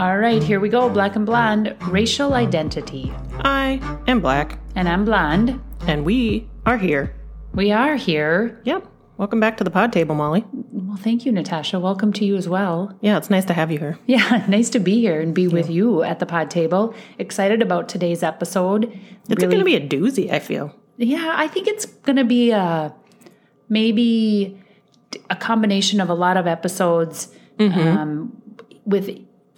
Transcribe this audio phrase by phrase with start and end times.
[0.00, 0.88] All right, here we go.
[0.88, 3.12] Black and blonde, racial identity.
[3.40, 5.60] I am black, And I'm blonde.
[5.86, 7.14] and we are here.
[7.52, 8.58] We are here.
[8.64, 8.86] Yep.
[9.18, 10.46] Welcome back to the pod table, Molly.
[10.54, 11.78] Well, thank you, Natasha.
[11.78, 12.96] Welcome to you as well.
[13.02, 13.98] Yeah, it's nice to have you here.
[14.06, 16.94] Yeah, nice to be here and be with you at the pod table.
[17.18, 18.84] Excited about today's episode.
[19.28, 20.74] It's going to be a doozy, I feel.
[20.96, 22.94] Yeah, I think it's going to be a
[23.68, 24.58] maybe
[25.28, 28.40] a combination of a lot of episodes um,
[28.86, 29.10] with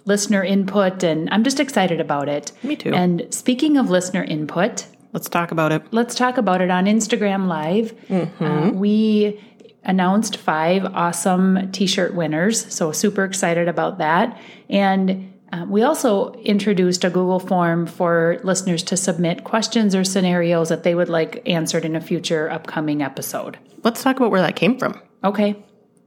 [0.05, 2.51] listener input, and I'm just excited about it.
[2.63, 2.93] Me too.
[2.93, 5.83] And speaking of listener input, Let's talk about it.
[5.91, 7.93] let's talk about it on Instagram Live.
[8.41, 9.39] Uh, we
[9.83, 14.39] announced five awesome t shirt winners, so super excited about that.
[14.69, 20.69] And uh, we also introduced a Google form for listeners to submit questions or scenarios
[20.69, 23.59] that they would like answered in a future upcoming episode.
[23.83, 24.99] Let's talk about where that came from.
[25.23, 25.55] Okay,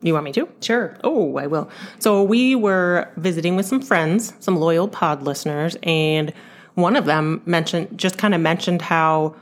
[0.03, 0.49] You want me to?
[0.61, 0.97] sure.
[1.03, 1.71] Oh, I will.
[1.99, 6.33] So we were visiting with some friends, some loyal pod listeners, and
[6.75, 9.35] one of them mentioned just kind of mentioned how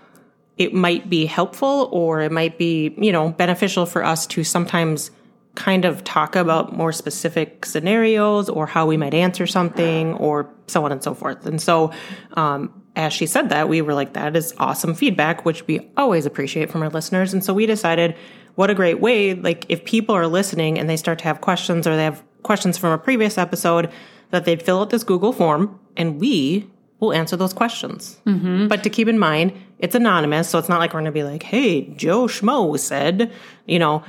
[0.56, 5.10] it might be helpful or it might be, you know, beneficial for us to sometimes
[5.54, 10.84] kind of talk about more specific scenarios or how we might answer something or so
[10.84, 11.46] on and so forth.
[11.46, 11.92] And so,
[12.34, 16.26] um, as she said that, we were like, that is awesome feedback, which we always
[16.26, 17.32] appreciate from our listeners.
[17.32, 18.16] And so we decided,
[18.54, 21.86] what a great way, like if people are listening and they start to have questions
[21.86, 23.90] or they have questions from a previous episode,
[24.30, 28.18] that they'd fill out this Google form and we will answer those questions.
[28.26, 28.68] Mm-hmm.
[28.68, 31.24] But to keep in mind, it's anonymous, so it's not like we're going to be
[31.24, 33.32] like, "Hey, Joe Schmo said,"
[33.66, 34.02] you know,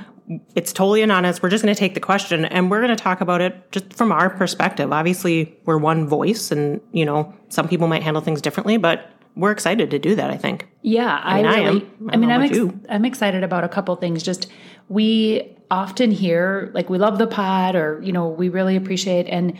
[0.54, 1.42] it's totally anonymous.
[1.42, 3.92] We're just going to take the question and we're going to talk about it just
[3.92, 4.92] from our perspective.
[4.92, 9.52] Obviously, we're one voice and, you know, some people might handle things differently, but we're
[9.52, 10.66] excited to do that, I think.
[10.82, 11.80] Yeah, I, mean, I really.
[11.82, 12.10] am.
[12.10, 14.22] I I, mean, I'm ex- I'm excited about a couple things.
[14.22, 14.48] Just
[14.88, 19.26] we often hear like we love the pod, or you know, we really appreciate.
[19.26, 19.58] And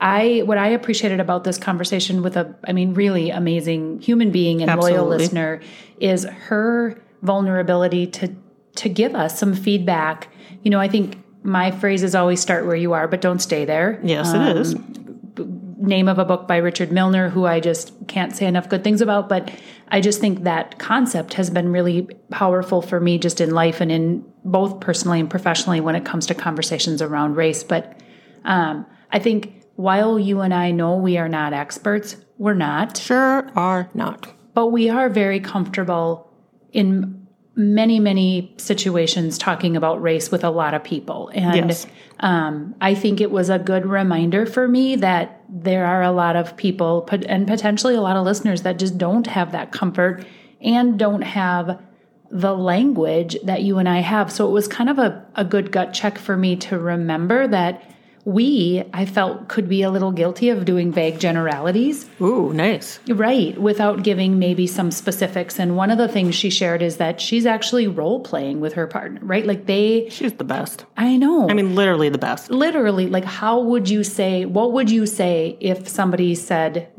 [0.00, 4.62] I, what I appreciated about this conversation with a, I mean, really amazing human being
[4.62, 5.60] and loyal listener
[5.98, 8.34] is her vulnerability to
[8.76, 10.28] to give us some feedback.
[10.62, 14.00] You know, I think my phrases always start where you are, but don't stay there
[14.04, 14.74] Yes, it is.
[14.74, 15.07] Um,
[15.80, 19.00] name of a book by Richard Milner, who I just can't say enough good things
[19.00, 19.28] about.
[19.28, 19.50] But
[19.88, 23.90] I just think that concept has been really powerful for me just in life and
[23.90, 27.62] in both personally and professionally when it comes to conversations around race.
[27.62, 28.00] But
[28.44, 33.48] um, I think while you and I know we are not experts, we're not, Sure
[33.56, 34.32] are not.
[34.54, 36.30] but we are very comfortable
[36.72, 37.17] in
[37.58, 41.28] many, many situations talking about race with a lot of people.
[41.34, 41.88] And Yes.
[42.20, 46.36] um, I think it was a good reminder for me that there are a lot
[46.36, 50.24] of people and potentially a lot of listeners that just don't have that comfort
[50.60, 51.80] and don't have
[52.30, 54.30] the language that you and I have.
[54.30, 57.82] So it was kind of a, a good gut check for me to remember that
[58.28, 62.04] we, I felt, could be a little guilty of doing vague generalities.
[62.20, 63.00] Ooh, nice.
[63.08, 65.58] Right, without giving maybe some specifics.
[65.58, 68.86] And one of the things she shared is that she's actually role playing with her
[68.86, 69.46] partner, right?
[69.46, 70.84] Like they, She's the best.
[70.94, 71.48] I know.
[71.48, 72.50] I mean, literally the best.
[72.50, 76.90] literally, like, how would you say, what would you say if somebody said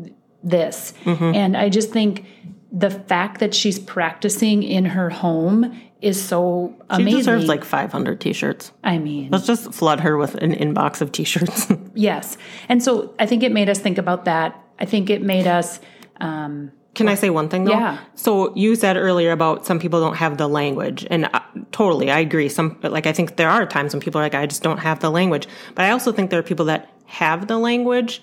[0.44, 0.96] this?
[1.04, 1.36] Mm-hmm.
[1.36, 2.26] And I just think
[2.72, 7.12] the fact that she's practicing in her home is so amazing.
[7.12, 8.72] She deserves like 500 t-shirts.
[8.84, 11.68] I mean, Let's just flood her with an inbox of t-shirts.
[11.94, 12.38] yes.
[12.70, 14.62] And so I think it made us think about that.
[14.80, 15.80] I think it made us,
[16.22, 17.72] um, Can I say one thing though?
[17.72, 17.98] Yeah.
[18.16, 22.20] So you said earlier about some people don't have the language, and uh, totally, I
[22.20, 22.48] agree.
[22.50, 25.00] Some like I think there are times when people are like, I just don't have
[25.00, 28.22] the language, but I also think there are people that have the language,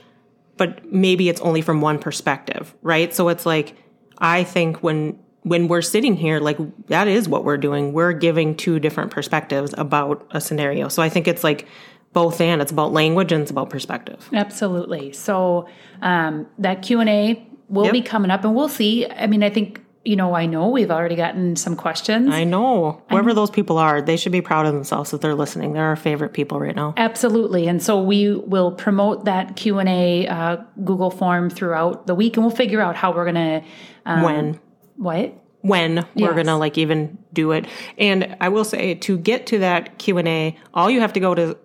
[0.57, 3.13] but maybe it's only from one perspective, right?
[3.15, 3.77] So it's like
[4.19, 6.59] I think when when we're sitting here, like
[6.89, 7.93] that is what we're doing.
[7.93, 10.89] We're giving two different perspectives about a scenario.
[10.89, 11.69] So I think it's like
[12.13, 14.29] both and it's about language and it's about perspective.
[14.33, 15.13] Absolutely.
[15.13, 15.69] So
[16.03, 17.93] um, that Q and A will Yep.
[17.93, 19.07] be coming up, and we'll see.
[19.09, 22.33] I mean, I think you know, I know we've already gotten some questions.
[22.33, 23.03] I know.
[23.11, 25.75] Whoever those people are, they should be proud of themselves that they're listening.
[25.75, 26.95] They're our favorite people right now.
[26.97, 32.17] Absolutely, and so we will promote that Q and A uh, Google form throughout the
[32.17, 33.63] week, and we'll figure out how we're gonna
[34.05, 34.59] when
[34.97, 35.33] what.
[35.63, 37.67] when we're gonna like even do it.
[37.99, 41.21] And I will say to get to that Q and A, all you have to
[41.21, 41.59] go to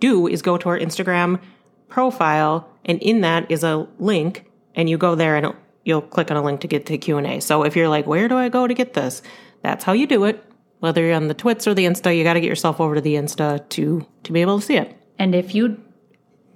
[0.00, 1.40] do is go to our Instagram
[1.88, 6.36] profile, and in that is a link, and you go there and you'll click on
[6.36, 7.40] a link to get to Q and A.
[7.40, 9.22] So if you're like, where do I go to get this?
[9.62, 10.42] That's how you do it.
[10.80, 13.00] Whether you're on the Twits or the Insta, you got to get yourself over to
[13.00, 14.96] the Insta to to be able to see it.
[15.18, 15.80] And if you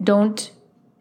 [0.03, 0.51] don't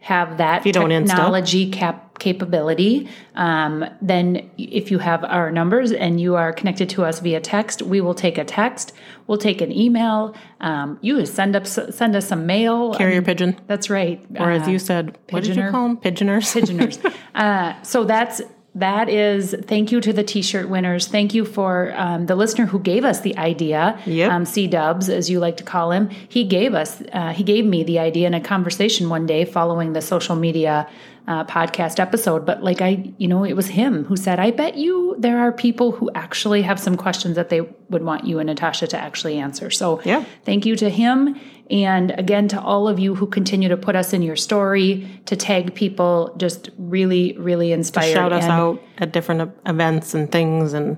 [0.01, 1.07] have that if you don't Insta.
[1.07, 7.03] technology cap capability, um, then if you have our numbers and you are connected to
[7.05, 8.93] us via text, we will take a text.
[9.27, 10.35] We'll take an email.
[10.59, 12.93] Um, you send us send us some mail.
[12.95, 13.57] Carrier pigeon.
[13.67, 14.23] That's right.
[14.39, 15.71] Or as you said, what did you pigeoner.
[15.71, 15.97] call them?
[15.97, 16.53] Pigeoners.
[16.57, 16.99] pigeoners.
[17.35, 18.41] uh, so that's
[18.75, 22.77] that is thank you to the t-shirt winners thank you for um, the listener who
[22.79, 24.31] gave us the idea Yep.
[24.31, 27.65] um, c dubs as you like to call him he gave us uh, he gave
[27.65, 30.87] me the idea in a conversation one day following the social media
[31.27, 34.75] uh, podcast episode but like i you know it was him who said i bet
[34.75, 38.47] you there are people who actually have some questions that they would want you and
[38.47, 40.23] natasha to actually answer so Yeah.
[40.45, 41.39] thank you to him
[41.69, 45.35] and again to all of you who continue to put us in your story to
[45.35, 50.73] tag people just really really inspired Shout us and- out at different events and things
[50.73, 50.97] and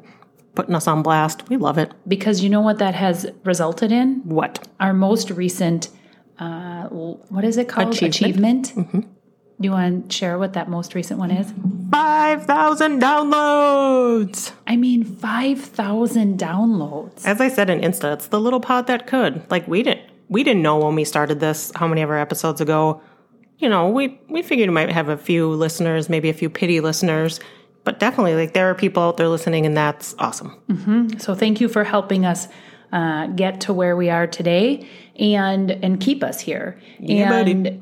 [0.54, 1.48] putting us on blast.
[1.50, 1.94] We love it.
[2.10, 4.68] because you know what that has resulted in What?
[4.82, 5.90] our most recent
[6.40, 8.72] uh, what is it called Achievement.
[8.72, 9.08] achievement
[9.62, 11.54] do you want to share what that most recent one is
[11.92, 14.52] 5,000 downloads.
[14.68, 19.50] i mean 5000 downloads As I said in Insta, it's the little pod that could.
[19.52, 22.62] Like we didn't we didn't know when we started this how many of our episodes
[22.62, 23.02] ago.
[23.60, 26.80] You know, we we figured we might have a few listeners, maybe a few pity
[26.80, 27.40] listeners,
[27.84, 30.52] but definitely like there are people out there listening and that's awesome.
[31.20, 32.48] so thank you for helping us
[32.94, 34.88] uh, get to where we are today
[35.20, 37.82] and and keep us here Yeah, buddy.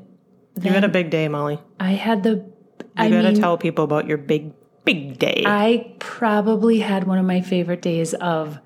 [0.61, 1.59] You had a big day, Molly.
[1.79, 4.53] i had the You i gotta mean tell people about your big
[4.85, 5.44] big day.
[5.45, 8.59] I, I probably had one of my favorite days of.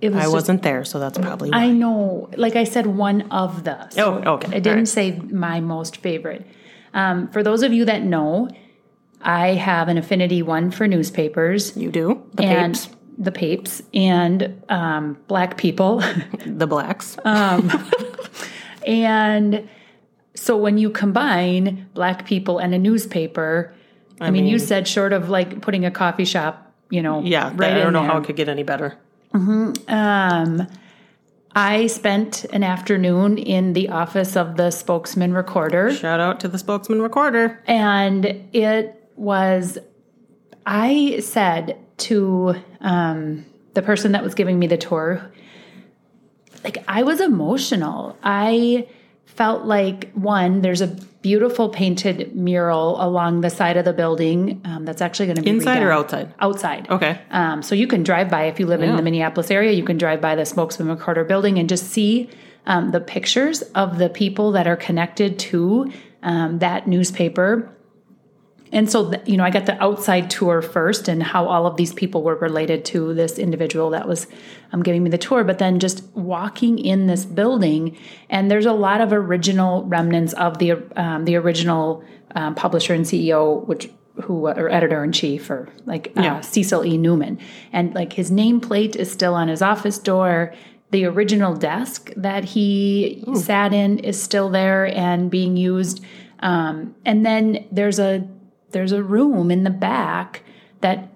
[0.00, 0.22] It was.
[0.22, 1.64] just- wasn't there, so that's probably why.
[1.64, 2.30] I know.
[2.36, 3.88] Like I said, one of the.
[3.90, 4.56] So Oh, okay.
[4.56, 4.88] I didn't right.
[4.88, 6.46] say my most favorite.
[6.94, 8.48] Um, for those of you that know,
[9.20, 12.88] I have an affinity one for newspapers you do the and papes,
[13.18, 16.02] the papes and um, black people.
[16.46, 17.16] the blacks.
[18.86, 19.68] and
[20.40, 23.74] so when you combine black people and a newspaper,
[24.22, 27.72] I, mean, you said short of like putting a coffee shop, you know, yeah, right
[27.72, 28.10] I don't know there.
[28.10, 28.96] how it could get any better.
[29.34, 30.66] Um,
[31.54, 36.56] I spent an afternoon in the office of the spokesman recorder, Shout out to the
[36.58, 37.62] spokesman recorder.
[37.66, 39.76] and it was.
[40.64, 43.44] I said to um,
[43.74, 45.30] the person that was giving me the tour,
[46.64, 48.16] like, I was emotional.
[48.22, 48.88] I
[49.36, 50.88] felt like, one, there's a
[51.22, 55.50] beautiful painted mural along the side of the building um, that's actually going to be
[55.50, 56.32] Inside or outside?
[56.40, 56.88] Outside.
[56.88, 57.20] Okay.
[57.30, 59.72] Um, so you can drive by if you live in the Minneapolis area.
[59.72, 62.30] You can drive by the Spokesman Recorder building and just see
[62.66, 65.92] um, the pictures of the people that are connected to
[66.22, 67.70] um, that newspaper.
[68.72, 71.92] And so, you know, I got the outside tour first and how all of these
[71.92, 74.26] people were related to this individual that was
[74.72, 75.42] um, giving me the tour.
[75.42, 77.96] But then just walking in this building,
[78.28, 83.04] and there's a lot of original remnants of the um, the original um, publisher and
[83.04, 83.90] CEO, which
[84.22, 86.40] who or editor in chief, or like uh, Yeah.
[86.40, 86.96] Cecil E.
[86.96, 87.38] Newman,
[87.72, 90.54] and like his nameplate is still on his office door.
[90.92, 96.04] The original desk that he sat in is still there and being used.
[96.40, 98.26] Um, and then there's a
[98.72, 100.42] there's a room in the back
[100.80, 101.08] that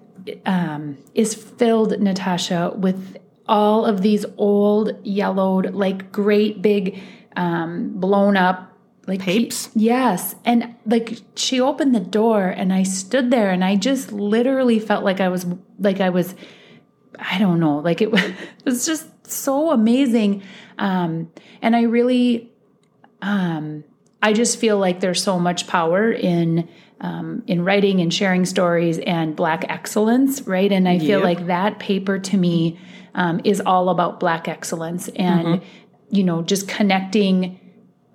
[0.45, 3.17] um, is filled, Natasha, with
[3.47, 6.99] all of these old yellowed, like great big
[7.35, 8.71] um, blown up
[9.07, 9.69] like Papes?
[9.75, 14.79] Yes, and like she opened the door, and I stood there, and I just literally
[14.79, 15.45] felt like I was
[15.79, 16.33] like I was
[17.19, 20.43] I don't know, like it was, it was just so amazing.
[20.77, 21.31] Um,
[21.61, 22.51] and I really,
[23.21, 23.83] um,
[24.21, 26.67] I just feel like there's so much power in
[27.01, 30.71] um, in writing and sharing stories and Black excellence, right?
[30.71, 31.23] And I feel Yep.
[31.23, 32.79] like that paper to me
[33.13, 35.61] um, is all about Black excellence and
[36.09, 37.59] you know just connecting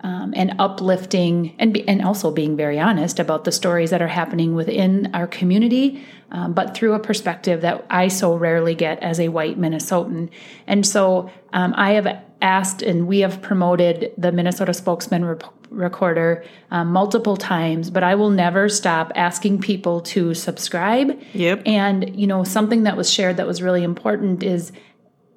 [0.03, 4.09] um, and uplifting and be, and also being very honest about the stories that are
[4.09, 9.21] happening within our community, um, but through a perspective that I so rarely get as
[9.21, 10.31] a white Minnesotan.
[10.67, 16.45] And so um, I have asked and we have promoted the Minnesota Spokesman Rep- Recorder
[16.71, 21.21] um, multiple times, but I will never stop asking people to subscribe.
[21.33, 21.63] Yep.
[21.65, 24.73] And you know something that was shared that was really important is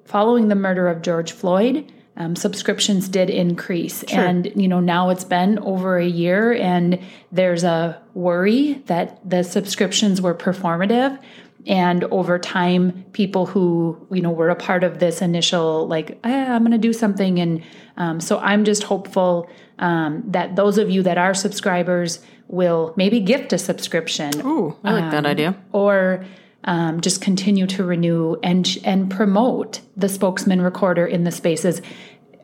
[0.04, 4.04] following the murder of George Floyd, um, subscriptions did increase.
[4.04, 7.00] And, you know, now it's been over a year and
[7.32, 11.18] there's a worry that the subscriptions were performative.
[11.66, 16.46] And over time, people who, you know, were a part of this initial, like, eh,
[16.52, 17.40] I'm going to do something.
[17.40, 17.62] And
[17.96, 23.20] um, so I'm just hopeful um, that those of you that are subscribers will maybe
[23.20, 25.56] gift a subscription Ooh, I like that idea.
[25.72, 26.24] or
[26.64, 31.80] um, just continue to renew and and promote the spokesman recorder in the spaces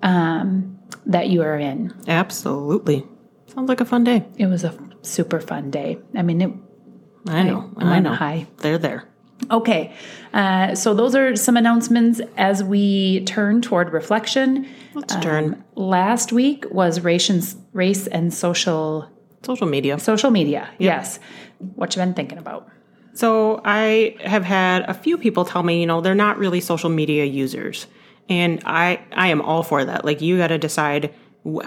[0.02, 1.94] um, that you are in.
[2.08, 3.06] Absolutely.
[3.46, 4.24] Sounds like a fun day.
[4.36, 5.98] It was a super fun day.
[6.16, 6.50] I mean, it,
[7.28, 7.70] I know.
[7.76, 8.14] I I, know.
[8.14, 8.46] high.
[8.58, 9.04] They're there.
[9.50, 9.92] Okay,
[10.32, 14.68] uh, so those are some announcements as we turn toward reflection.
[14.94, 17.42] Let's turn Last week was race and,
[17.72, 19.08] race and social
[19.42, 19.98] social media.
[19.98, 20.70] social media.
[20.78, 21.18] Yes,
[21.58, 22.68] what you been thinking about?
[23.14, 26.90] So I have had a few people tell me, you know, they're not really social
[26.90, 27.86] media users.
[28.28, 30.04] And I I am all for that.
[30.04, 31.12] Like you got to decide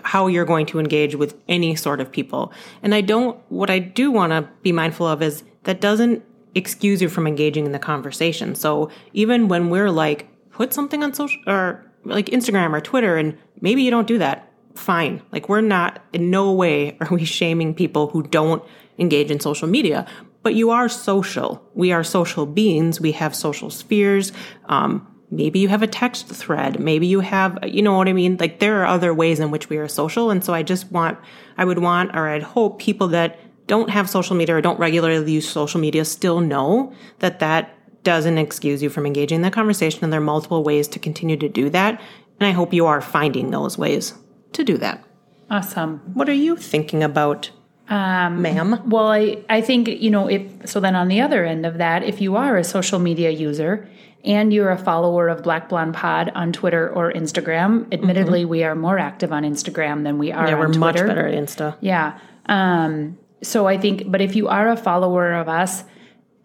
[0.03, 2.53] how you're going to engage with any sort of people.
[2.81, 6.23] And I don't what I do want to be mindful of is that doesn't
[6.55, 8.55] excuse you from engaging in the conversation.
[8.55, 13.37] So even when we're like put something on social or like Instagram or Twitter and
[13.61, 15.21] maybe you don't do that, fine.
[15.31, 18.63] Like we're not in no way are we shaming people who don't
[18.97, 20.05] engage in social media,
[20.43, 21.63] but you are social.
[21.73, 22.99] We are social beings.
[22.99, 24.31] We have social spheres.
[24.65, 26.79] Um, maybe you have a text thread.
[26.79, 28.37] Maybe you have, you know what I mean?
[28.39, 30.29] Like there are other ways in which we are social.
[30.29, 31.17] And so I just want,
[31.57, 35.31] I would want, or I'd hope people that don't have social media or don't regularly
[35.31, 40.03] use social media still know that that doesn't excuse you from engaging in the conversation.
[40.03, 42.01] And there are multiple ways to continue to do that.
[42.39, 44.13] And I hope you are finding those ways
[44.53, 45.03] to do that.
[45.49, 45.99] Awesome.
[46.13, 47.51] What are you thinking about,
[47.89, 48.81] ma'am?
[48.89, 52.03] Well, I, I think, you know, if so, then on the other end of that,
[52.03, 53.87] if you are a social media user
[54.25, 58.75] and you're a follower of Black Blonde Pod on Twitter or Instagram, admittedly, we are
[58.75, 60.79] more active on Instagram than we are Yeah, on we're Twitter.
[60.79, 61.77] much better at Insta.
[61.81, 62.19] Yeah.
[62.47, 65.83] Um, so I think, but if you are a follower of us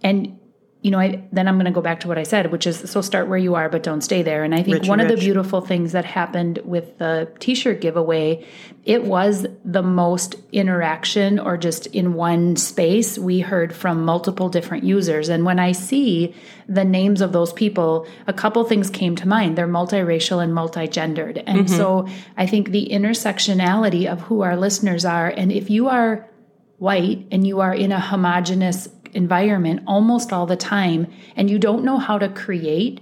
[0.03, 0.39] and
[0.81, 2.89] you know, I, then I'm going to go back to what I said, which is
[2.89, 4.45] so start where you are, but don't stay there.
[4.45, 8.47] And I think Rich one of the beautiful things that happened with the T-shirt giveaway,
[8.85, 14.85] it was the most interaction, or just in one space, we heard from multiple different
[14.85, 15.29] users.
[15.29, 16.33] And when I see
[16.69, 19.59] the names of those people, a couple things came to mind.
[19.59, 21.77] They're multiracial and multigendered, and mm-hmm.
[21.77, 26.31] so I think the intersectionality of who our listeners are, and if you are
[26.79, 31.07] white and you are in a homogenous environment almost all the time
[31.37, 33.01] and you don't know how to create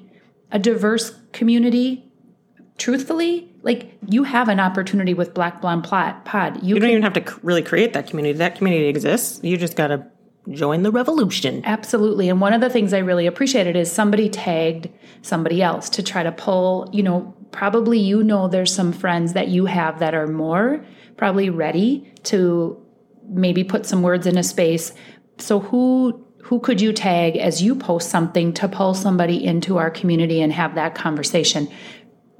[0.51, 2.05] a diverse community
[2.79, 6.91] truthfully like you have an opportunity with black blonde plot pod you, You don't can
[6.91, 8.39] even have to really create that community.
[8.39, 9.41] That community exists.
[9.43, 10.07] You just got to
[10.51, 11.63] join the revolution.
[11.65, 12.29] Absolutely.
[12.29, 14.89] And one of the things I really appreciated is somebody tagged
[15.23, 19.49] somebody else to try to pull, you know, probably you know there's some friends that
[19.49, 20.85] you have that are more
[21.17, 22.81] probably ready to
[23.29, 24.93] maybe put some words in a space.
[25.39, 29.91] So who who could you tag as you post something to pull somebody into our
[29.91, 31.69] community and have that conversation?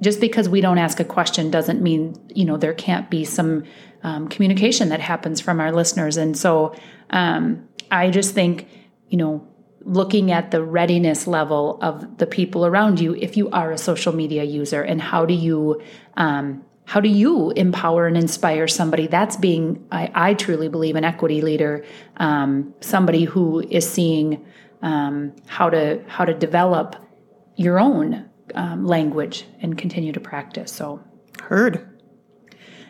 [0.01, 3.63] Just because we don't ask a question doesn't mean you know there can't be some
[4.03, 6.17] um, communication that happens from our listeners.
[6.17, 6.75] And so
[7.09, 8.67] um, I just think
[9.09, 9.47] you know
[9.81, 14.13] looking at the readiness level of the people around you if you are a social
[14.13, 15.81] media user and how do you
[16.17, 21.03] um, how do you empower and inspire somebody that's being i, I truly believe an
[21.03, 21.85] equity leader
[22.17, 24.45] um, somebody who is seeing
[24.81, 26.95] um, how to how to develop
[27.55, 31.01] your own um, language and continue to practice so
[31.41, 31.87] Heard.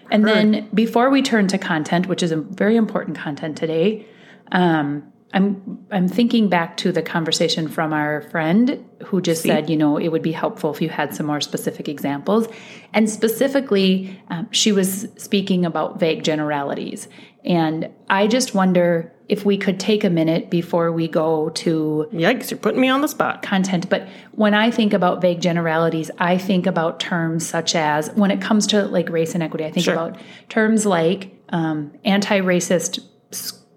[0.10, 4.06] and then before we turn to content, which is a very important content today,
[4.52, 9.76] um, I'm I'm thinking back to the conversation from our friend who just said, you
[9.76, 12.48] know, it would be helpful if you had some more specific examples,
[12.94, 17.10] and specifically, um, she was speaking about vague generalities,
[17.44, 22.50] and I just wonder if we could take a minute before we go to Yikes,
[22.50, 23.42] you're putting me on the spot.
[23.42, 23.90] content.
[23.90, 28.40] But when I think about vague generalities, I think about terms such as when it
[28.40, 29.96] comes to like race and equity, I think Sure.
[29.96, 30.18] about
[30.48, 33.00] terms like um, anti-racist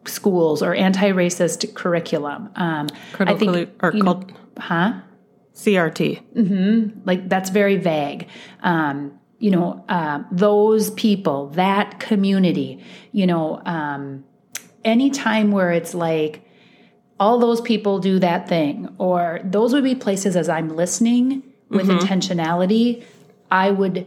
[0.06, 2.50] schools or anti-racist curriculum.
[2.56, 2.88] Um,
[3.18, 5.00] I think or you know, called huh?
[5.54, 6.22] CRT.
[7.06, 8.28] Like that's very vague.
[8.62, 12.82] Um, you know, uh, those people, that community.
[13.12, 14.24] You know, um,
[14.84, 16.42] any time where it's like
[17.18, 21.88] all those people do that thing, or those would be places as I'm listening with
[21.88, 23.04] intentionality,
[23.50, 24.06] I would.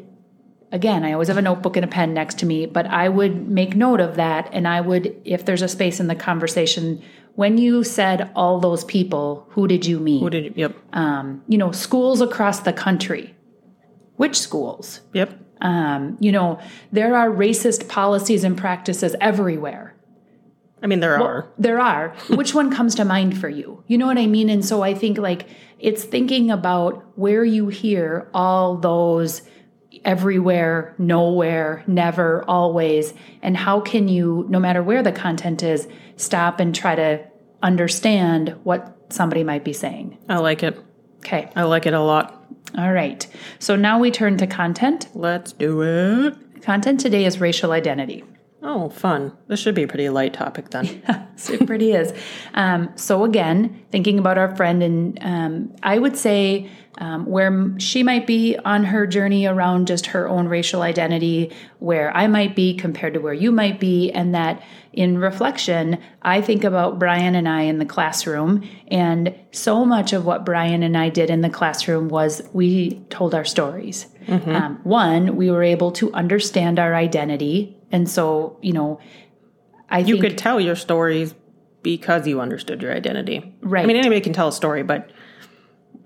[0.74, 3.48] Again, I always have a notebook and a pen next to me, but I would
[3.48, 4.50] make note of that.
[4.52, 7.00] And I would, if there's a space in the conversation,
[7.36, 10.24] when you said all those people, who did you mean?
[10.24, 10.76] What did you, yep.
[10.92, 13.36] um, you know, schools across the country.
[14.16, 15.02] Which schools?
[15.14, 15.40] Yep.
[15.62, 16.60] Um, you know,
[16.92, 19.96] there are racist policies and practices everywhere.
[20.82, 21.52] I mean, there are.
[21.60, 22.16] There are.
[22.30, 23.84] Which one comes to mind for you?
[23.86, 24.50] You know what I mean?
[24.50, 29.44] And so I think like it's thinking about where you hear all those
[30.06, 36.60] everywhere, nowhere, never, always, and how can you, no matter where the content is, stop
[36.60, 37.26] and try to
[37.62, 40.18] understand what somebody might be saying.
[40.28, 40.78] I like it.
[41.20, 41.50] Okay.
[41.56, 42.46] I like it a lot.
[42.78, 43.26] All right.
[43.60, 45.08] So now we turn to content.
[45.14, 46.62] Let's do it.
[46.62, 48.24] Content today is racial identity.
[48.66, 49.34] Oh, fun.
[49.48, 51.04] This should be a pretty light topic then.
[51.50, 52.14] it pretty is.
[52.54, 58.04] Um, so again, thinking about our friend, and um, I would say um, where she
[58.04, 62.74] might be on her journey around just her own racial identity, where I might be
[62.76, 67.50] compared to where you might be, and that in reflection, I think about Brian and
[67.50, 71.50] I in the classroom, and so much of what Brian and I did in the
[71.50, 74.08] classroom was we told our stories.
[74.28, 74.50] Mm-hmm.
[74.56, 79.00] Um, one, we were able to understand our identity and so, you know,
[79.88, 81.34] I think you think, could tell your stories
[81.84, 83.56] because you understood your identity.
[83.62, 83.84] Right.
[83.84, 85.12] I mean, anybody can tell a story, but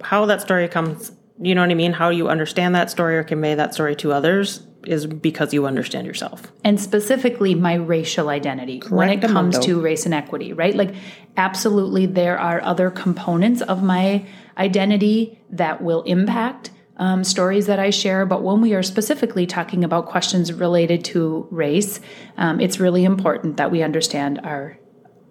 [0.01, 1.93] how that story comes, you know what I mean?
[1.93, 6.05] How you understand that story or convey that story to others is because you understand
[6.05, 6.51] yourself.
[6.63, 10.75] And specifically my racial identity Correct when it comes to race and equity, right?
[10.75, 10.93] Like,
[11.35, 14.25] absolutely, there are other components of my
[14.57, 19.83] identity that will impact um, stories that I share, but when we are specifically talking
[19.83, 21.99] about questions related to race,
[22.37, 24.77] um, it's really important that we understand our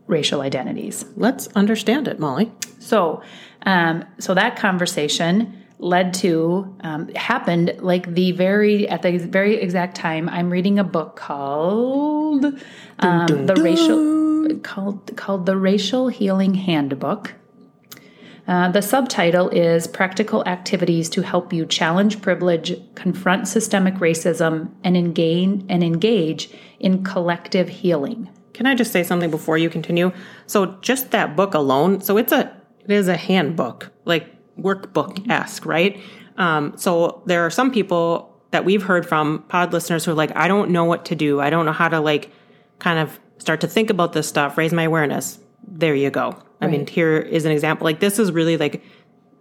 [0.07, 1.05] racial identities.
[1.17, 2.53] Let's understand it, Molly.
[2.79, 3.23] So,
[3.63, 9.97] um, so that conversation led to um, happened like the very at the very exact
[9.97, 12.63] time I'm reading a book called um,
[12.99, 13.65] dun, dun, the dun.
[13.65, 17.35] racial called called the Racial Healing Handbook.
[18.47, 24.97] Uh, the subtitle is Practical Activities to Help You Challenge Privilege, Confront Systemic Racism, and
[24.97, 28.31] engage, and engage in Collective Healing.
[28.55, 30.13] Can I just say something before you continue?
[30.47, 35.67] So, just that book alone, so it's a it is a handbook, like workbook esque,
[35.67, 36.01] right?
[36.37, 40.35] Um, so there are some people that we've heard from pod listeners who are like,
[40.37, 41.41] I don't know what to do.
[41.41, 42.31] I don't know how to like
[42.79, 45.39] kind of start to think about this stuff, raise my awareness.
[45.79, 46.43] There you go.
[46.61, 47.85] I mean, here is an example.
[47.85, 48.83] Like this is really like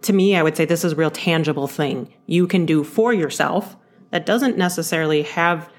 [0.02, 3.12] to me, I would say this is a real tangible thing you can do for
[3.12, 3.76] yourself
[4.10, 5.70] that doesn't necessarily have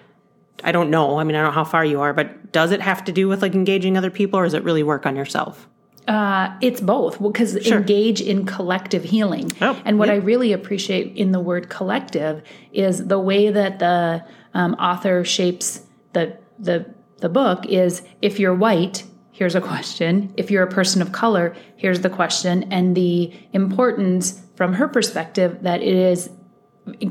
[0.64, 1.20] I don't know.
[1.20, 3.28] I mean, I don't know how far you are, but does it have to do
[3.28, 5.68] with like engaging other people or does it really work on yourself?
[6.08, 7.78] Uh, it's both because sure.
[7.78, 9.52] engage in collective healing.
[9.62, 10.16] Oh, and what yeah.
[10.16, 15.86] I really appreciate in the word collective is the way that the um, author shapes
[16.14, 19.04] the the the book is if you're white
[19.38, 20.34] here's a question.
[20.36, 22.64] If you're a person of color, here's the question.
[22.72, 26.32] And the importance from her perspective that it is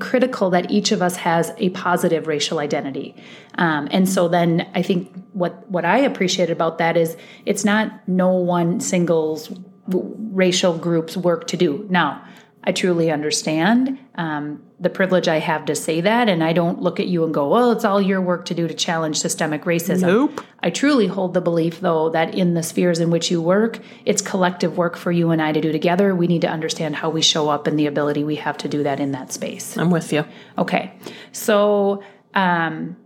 [0.00, 3.14] critical that each of us has a positive racial identity.
[3.58, 7.92] Um, and so then I think what, what I appreciate about that is it's not
[8.08, 9.52] no one single's
[9.86, 11.86] racial group's work to do.
[11.88, 12.24] Now,
[12.66, 16.98] I truly understand um, the privilege I have to say that, and I don't look
[16.98, 20.02] at you and go, "Well, it's all your work to do to challenge systemic racism."
[20.02, 20.44] Nope.
[20.64, 24.20] I truly hold the belief, though, that in the spheres in which you work, it's
[24.20, 26.14] collective work for you and I to do together.
[26.14, 28.82] We need to understand how we show up and the ability we have to do
[28.82, 29.78] that in that space.
[29.78, 30.24] I'm with you.
[30.58, 30.92] Okay,
[31.30, 32.02] so
[32.34, 32.96] um,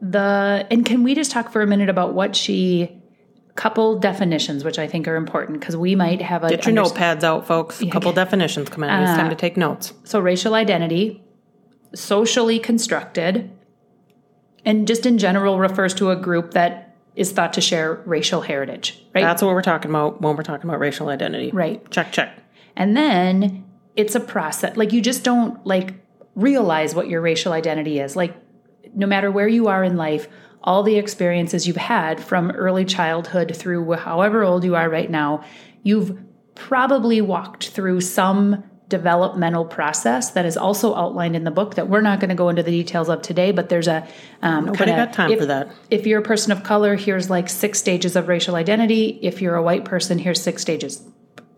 [0.00, 3.01] the and can we just talk for a minute about what she
[3.54, 6.48] couple definitions, which I think are important because we might have a.
[6.48, 7.80] Get your notepads out, folks.
[7.82, 9.02] A couple definitions coming out.
[9.02, 9.92] It's time to uh, take notes.
[10.04, 11.22] So, racial identity,
[11.94, 13.50] socially constructed,
[14.64, 19.04] and just in general refers to a group that is thought to share racial heritage,
[19.14, 19.22] right?
[19.22, 21.50] That's what we're talking about when we're talking about racial identity.
[21.50, 21.88] Right.
[21.90, 22.38] Check, check.
[22.74, 23.64] And then
[23.96, 24.76] it's a process.
[24.76, 25.94] Like, you just don't like
[26.34, 28.16] realize what your racial identity is.
[28.16, 28.34] Like,
[28.94, 30.26] no matter where you are in life,
[30.64, 35.44] all the experiences you've had from early childhood through however old you are right now,
[35.82, 36.18] you've
[36.54, 42.02] probably walked through some developmental process that is also outlined in the book that we're
[42.02, 44.06] not going to go into the details of today but there's a
[44.42, 45.72] um, nobody kinda, got time if, for that.
[45.88, 49.18] if you're a person of color here's like six stages of racial identity.
[49.22, 51.02] If you're a white person here's six stages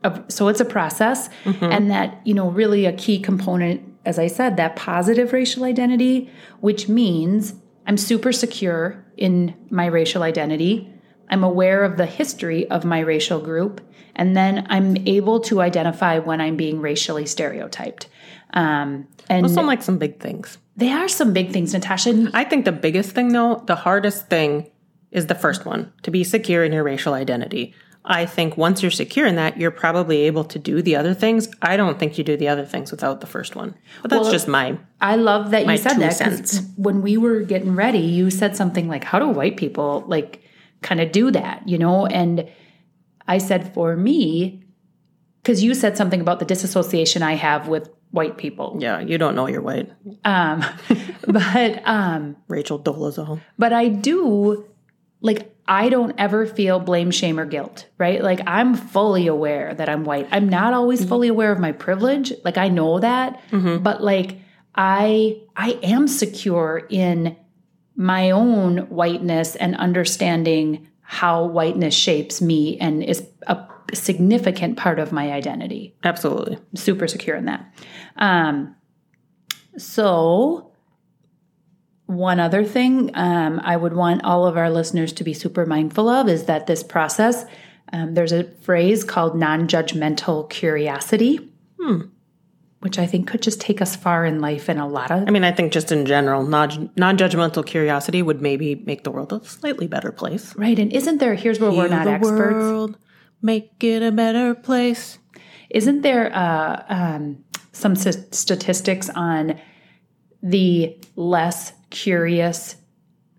[0.04, 1.28] of, so it's a process.
[1.44, 1.64] Mm-hmm.
[1.64, 6.30] and that you know really a key component as i said that positive racial identity
[6.60, 7.54] which means
[7.86, 10.92] I'm super secure in my racial identity.
[11.28, 13.80] I'm aware of the history of my racial group.
[14.16, 18.08] And then I'm able to identify when I'm being racially stereotyped.
[18.52, 20.58] Um, and those sound like some big things.
[20.76, 22.30] They are some big things, Natasha.
[22.34, 24.70] I think the biggest thing, though, the hardest thing
[25.10, 27.74] is the first one to be secure in your racial identity.
[28.06, 31.48] I think once you're secure in that, you're probably able to do the other things.
[31.62, 33.74] I don't think you do the other things without the first one.
[34.02, 34.78] But that's well, just my.
[35.00, 39.04] I love that you said that when we were getting ready, you said something like,
[39.04, 40.42] "How do white people like
[40.82, 42.50] kind of do that?" You know, and
[43.26, 44.62] I said for me,
[45.42, 48.76] because you said something about the disassociation I have with white people.
[48.80, 49.90] Yeah, you don't know you're white.
[50.24, 50.62] Um,
[51.26, 53.40] but um, Rachel Dolezal.
[53.58, 54.66] But I do
[55.22, 58.22] like I don't ever feel blame, shame, or guilt, right?
[58.22, 60.28] Like I'm fully aware that I'm white.
[60.30, 61.08] I'm not always mm-hmm.
[61.08, 62.32] fully aware of my privilege.
[62.44, 63.82] Like I know that, mm-hmm.
[63.82, 64.38] but like
[64.74, 67.36] I I am secure in
[67.96, 75.12] my own whiteness and understanding how whiteness shapes me and is a significant part of
[75.12, 75.94] my identity.
[76.02, 76.58] Absolutely.
[76.74, 77.72] Super secure in that.
[78.16, 78.74] Um,
[79.76, 80.72] so,
[82.16, 86.08] one other thing um, I would want all of our listeners to be super mindful
[86.08, 87.44] of is that this process,
[87.92, 91.50] um, there's a phrase called non judgmental curiosity.
[91.78, 92.02] Hmm
[92.84, 95.26] which I think could just take us far in life in a lot of.
[95.26, 99.32] I mean, I think just in general, non judgmental curiosity would maybe make the world
[99.32, 100.54] a slightly better place.
[100.54, 100.78] Right.
[100.78, 102.52] And isn't there, here's where we're not the experts.
[102.52, 102.98] World,
[103.40, 105.18] make it a better place.
[105.70, 109.58] Isn't there uh, um, some s- statistics on
[110.42, 112.76] the less curious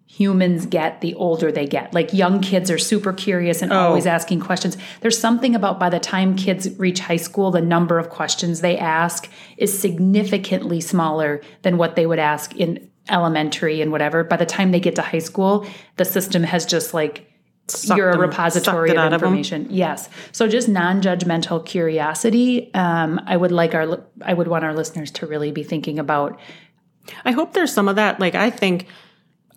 [0.07, 1.93] humans get the older they get.
[1.93, 3.77] Like young kids are super curious and oh.
[3.77, 4.77] always asking questions.
[5.01, 8.77] There's something about by the time kids reach high school, the number of questions they
[8.77, 14.23] ask is significantly smaller than what they would ask in elementary and whatever.
[14.23, 17.29] By the time they get to high school, the system has just like
[17.67, 19.65] Sucked you're a repository of information.
[19.65, 20.07] Of yes.
[20.31, 22.71] So just non-judgmental curiosity.
[22.75, 26.39] Um, I would like our I would want our listeners to really be thinking about.
[27.23, 28.19] I hope there's some of that.
[28.19, 28.87] Like I think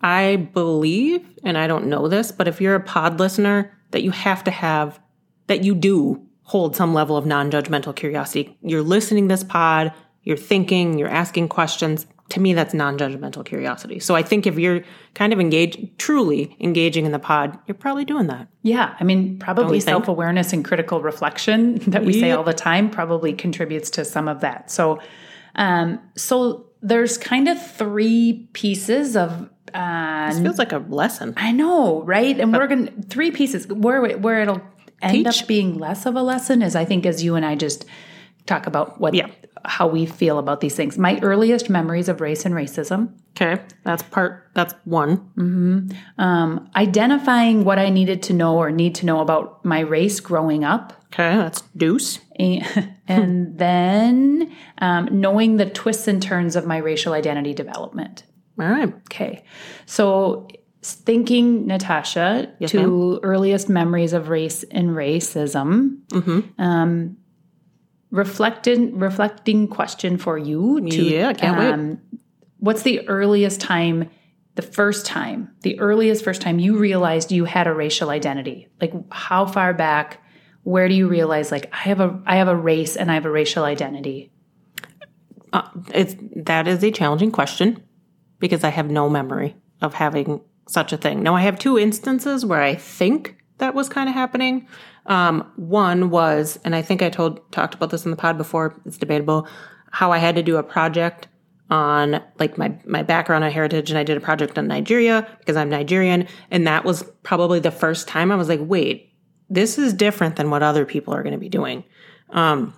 [0.01, 4.11] I believe, and I don't know this, but if you're a pod listener, that you
[4.11, 4.99] have to have,
[5.47, 8.57] that you do hold some level of non judgmental curiosity.
[8.61, 12.05] You're listening this pod, you're thinking, you're asking questions.
[12.29, 13.99] To me, that's non judgmental curiosity.
[13.99, 14.83] So I think if you're
[15.15, 18.47] kind of engaged, truly engaging in the pod, you're probably doing that.
[18.61, 18.95] Yeah.
[18.99, 23.33] I mean, probably self awareness and critical reflection that we say all the time probably
[23.33, 24.69] contributes to some of that.
[24.69, 24.99] So,
[25.55, 31.33] um, so there's kind of three pieces of uh, this feels like a lesson.
[31.37, 32.39] I know, right?
[32.39, 34.61] And we're gonna three pieces where where it'll
[35.01, 35.41] end Teach.
[35.41, 37.85] up being less of a lesson is I think as you and I just
[38.45, 39.27] talk about what yeah.
[39.65, 40.97] how we feel about these things.
[40.97, 43.13] My earliest memories of race and racism.
[43.31, 44.49] Okay, that's part.
[44.53, 45.17] That's one.
[45.37, 45.89] Mm-hmm.
[46.17, 50.63] Um, identifying what I needed to know or need to know about my race growing
[50.63, 50.93] up.
[51.13, 52.19] Okay, that's deuce.
[52.37, 58.23] And, and then um, knowing the twists and turns of my racial identity development.
[58.59, 58.93] All right.
[58.93, 59.43] Okay.
[59.85, 60.47] So
[60.81, 63.19] thinking Natasha yes, to ma'am.
[63.23, 65.99] earliest memories of race and racism.
[66.11, 66.61] Mm-hmm.
[66.61, 67.17] Um,
[68.11, 70.81] reflecting reflecting question for you.
[70.89, 71.97] To, yeah, can't um, wait.
[72.59, 74.09] What's the earliest time?
[74.55, 78.67] The first time, the earliest first time you realized you had a racial identity.
[78.81, 80.21] Like how far back?
[80.69, 83.25] Where do you realize like I have a I have a race and I have
[83.25, 84.31] a racial identity?
[85.51, 87.83] Uh, it's that is a challenging question
[88.37, 91.23] because I have no memory of having such a thing.
[91.23, 94.67] Now, I have two instances where I think that was kind of happening.
[95.07, 98.79] Um, one was, and I think I told talked about this in the pod before.
[98.85, 99.47] It's debatable
[99.89, 101.27] how I had to do a project
[101.71, 105.55] on like my my background on heritage, and I did a project on Nigeria because
[105.55, 109.08] I'm Nigerian, and that was probably the first time I was like, wait,
[109.49, 111.83] this is different than what other people are going to be doing.
[112.29, 112.73] Um,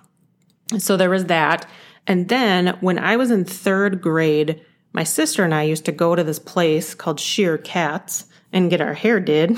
[0.78, 1.66] so there was that,
[2.06, 6.14] and then when I was in third grade my sister and I used to go
[6.14, 9.56] to this place called Sheer Cats and get our hair did.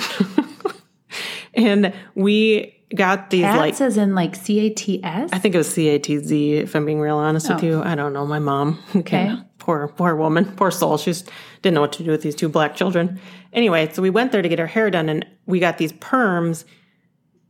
[1.54, 5.30] and we got these Cats like as in like C A T S.
[5.32, 6.52] I think it was C A T Z.
[6.58, 7.54] If I'm being real honest oh.
[7.54, 8.26] with you, I don't know.
[8.26, 9.42] My mom, okay, okay.
[9.58, 10.98] poor poor woman, poor soul.
[10.98, 11.30] She just
[11.62, 13.20] didn't know what to do with these two black children.
[13.52, 16.64] Anyway, so we went there to get our hair done, and we got these perms,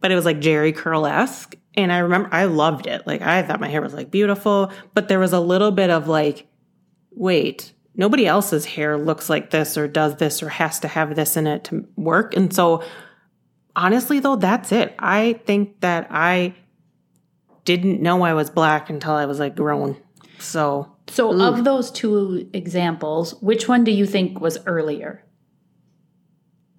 [0.05, 1.55] but it was like Jheri curl esque.
[1.77, 3.07] And I remember I loved it.
[3.07, 6.09] Like I thought my hair was like beautiful, but there was a little bit of
[6.09, 6.47] like,
[7.13, 11.39] wait, nobody else's hair looks like this or does this or has to have this
[11.39, 12.37] in it to work.
[12.37, 12.85] And so,
[13.75, 14.95] honestly, though, that's it.
[14.99, 16.55] I think that I
[17.65, 19.97] didn't know I was black until I was like grown.
[20.39, 21.43] So, so ooh.
[21.43, 25.25] of those two examples, which one do you think was earlier?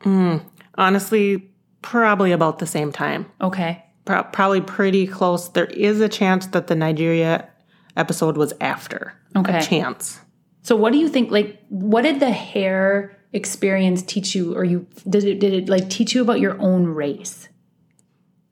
[0.01, 0.45] Mm,
[0.77, 1.54] honestly,
[1.85, 3.31] probably about the same time.
[3.39, 3.83] Okay.
[4.03, 5.49] Pro- probably pretty close.
[5.49, 7.47] There is a chance that the Nigeria
[7.95, 9.13] episode was after.
[9.35, 9.59] Okay.
[9.59, 10.19] A chance.
[10.63, 14.87] So what do you think like what did the hair experience teach you or you
[15.07, 17.47] did it did it like teach you about your own race?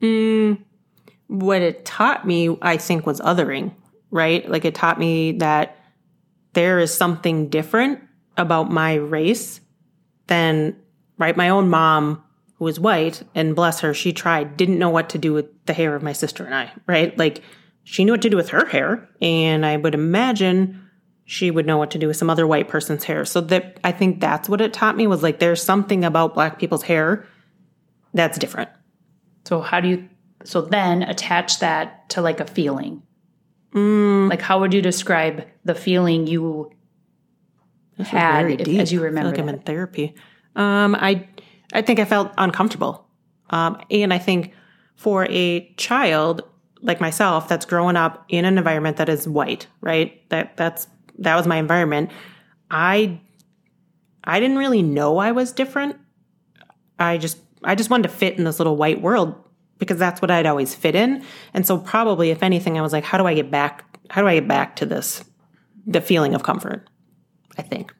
[0.00, 0.62] Mm,
[1.26, 3.74] what it taught me I think was othering,
[4.10, 4.48] right?
[4.48, 5.76] Like it taught me that
[6.52, 8.00] there is something different
[8.36, 9.60] about my race
[10.28, 10.76] than
[11.18, 12.22] right my own mom
[12.56, 15.72] who was white and bless her she tried didn't know what to do with the
[15.72, 17.16] hair of my sister and I, right?
[17.18, 17.42] Like
[17.82, 20.80] she knew what to do with her hair and I would imagine
[21.26, 23.24] she would know what to do with some other white person's hair.
[23.24, 26.58] So that I think that's what it taught me was like there's something about black
[26.58, 27.26] people's hair
[28.12, 28.70] that's different.
[29.44, 30.08] So how do you
[30.44, 33.02] so then attach that to like a feeling?
[33.72, 34.30] Mm.
[34.30, 36.70] Like how would you describe the feeling you
[37.98, 38.80] had Very if- deep.
[38.80, 40.14] as you remember like I'm in therapy.
[40.56, 41.26] Um, I
[41.74, 43.06] I think I felt uncomfortable,
[43.50, 44.54] um, and I think
[44.96, 46.42] for a child
[46.84, 50.28] like myself that's growing up in an environment that is white, right?
[50.28, 50.86] That that's
[51.18, 52.10] that was my environment.
[52.70, 53.20] I
[54.22, 55.96] I didn't really know I was different.
[56.98, 59.34] I just I just wanted to fit in this little white world
[59.78, 61.24] because that's what I'd always fit in.
[61.54, 64.28] And so probably if anything I was like how do I get back how do
[64.28, 65.24] I get back to this
[65.86, 66.88] the feeling of comfort?
[67.56, 67.94] I think.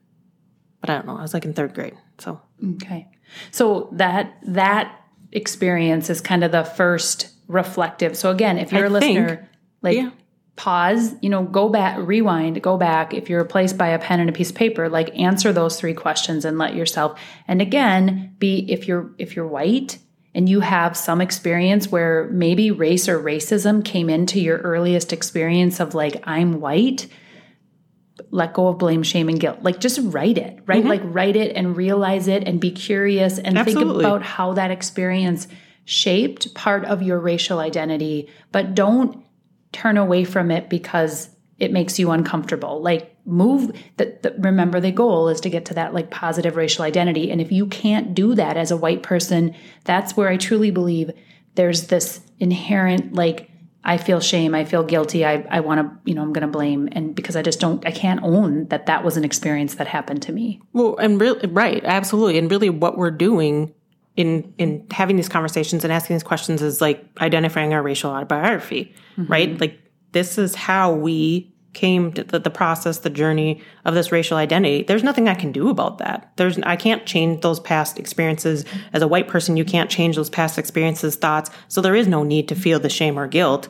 [0.85, 1.16] But I don't know.
[1.16, 1.94] I was like in 3rd grade.
[2.18, 2.42] So
[2.75, 3.09] Okay.
[3.53, 5.01] So that that
[5.33, 8.18] experience is kind of the first reflective.
[8.18, 9.40] So again, if you're I a listener, think-
[9.81, 10.11] like yeah.
[10.57, 13.14] pause, you know, go back, rewind, go back.
[13.14, 15.94] If you're replaced by a pen and a piece of paper, like answer those three
[15.94, 17.18] questions and let yourself
[17.49, 19.99] and again, be if you're if you're white
[20.35, 25.81] and you have some experience where maybe race or racism came into your earliest experience
[25.81, 27.07] of like I'm white,
[28.35, 29.61] let go of blame, shame, and guilt.
[29.62, 30.81] Like just write it, right?
[30.81, 30.88] Mm-hmm.
[30.88, 35.47] Like write it and realize it and be curious and think about how that experience
[35.85, 39.25] shaped part of your racial identity, but don't
[39.70, 42.83] turn away from it because it makes you uncomfortable.
[42.83, 46.85] Like move that the, remember the goal is to get to that like positive racial
[46.85, 47.31] identity.
[47.31, 51.12] And if you can't do that as a white person, that's where I truly believe
[51.55, 53.49] there's this inherent like
[53.87, 56.53] I feel shame, I feel guilty, I I want to, you know, I'm going to
[56.53, 59.87] blame and because I just don't I can't own that that was an experience that
[59.87, 60.61] happened to me.
[60.73, 63.75] Well, and really, right, absolutely, and really, what we're doing
[64.16, 68.94] in in having these conversations and asking these questions is like identifying our racial autobiography,
[69.16, 69.31] mm-hmm.
[69.31, 69.61] right?
[69.61, 69.79] Like
[70.12, 74.85] this is how we came to the, the process, the journey of this racial identity.
[74.85, 76.33] There's nothing I can do about that.
[76.37, 79.57] There's I can't change those past experiences as a white person.
[79.57, 81.51] You can't change those past experiences, thoughts.
[81.68, 83.68] So there is no need to feel the shame or guilt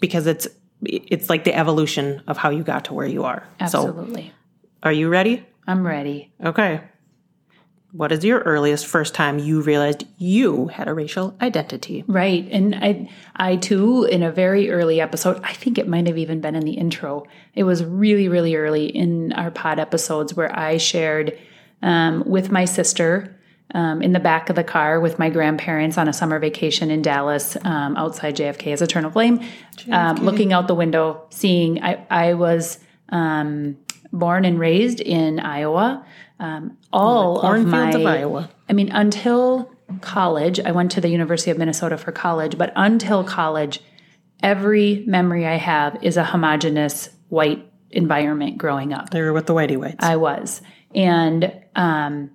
[0.00, 0.48] because it's
[0.82, 3.46] it's like the evolution of how you got to where you are.
[3.58, 4.32] So, Absolutely.
[4.82, 5.44] are you ready?
[5.66, 6.32] I'm ready.
[6.42, 6.80] Okay.
[7.92, 12.04] What is your earliest first time you realized you had a racial identity?
[12.06, 12.46] Right.
[12.50, 16.40] And I I too in a very early episode, I think it might have even
[16.40, 17.26] been in the intro.
[17.54, 21.38] It was really really early in our pod episodes where I shared
[21.82, 23.37] um, with my sister
[23.74, 27.02] um, in the back of the car with my grandparents on a summer vacation in
[27.02, 29.40] Dallas um, outside JFK as Eternal Flame,
[29.90, 32.78] um, looking out the window, seeing I, I was
[33.10, 33.76] um,
[34.12, 36.04] born and raised in Iowa.
[36.40, 38.50] Um, all of my, of Iowa.
[38.68, 43.24] I mean, until college, I went to the University of Minnesota for college, but until
[43.24, 43.80] college,
[44.42, 49.10] every memory I have is a homogenous white environment growing up.
[49.10, 49.96] They were with the whitey whites.
[50.00, 50.62] I was.
[50.94, 52.30] And um,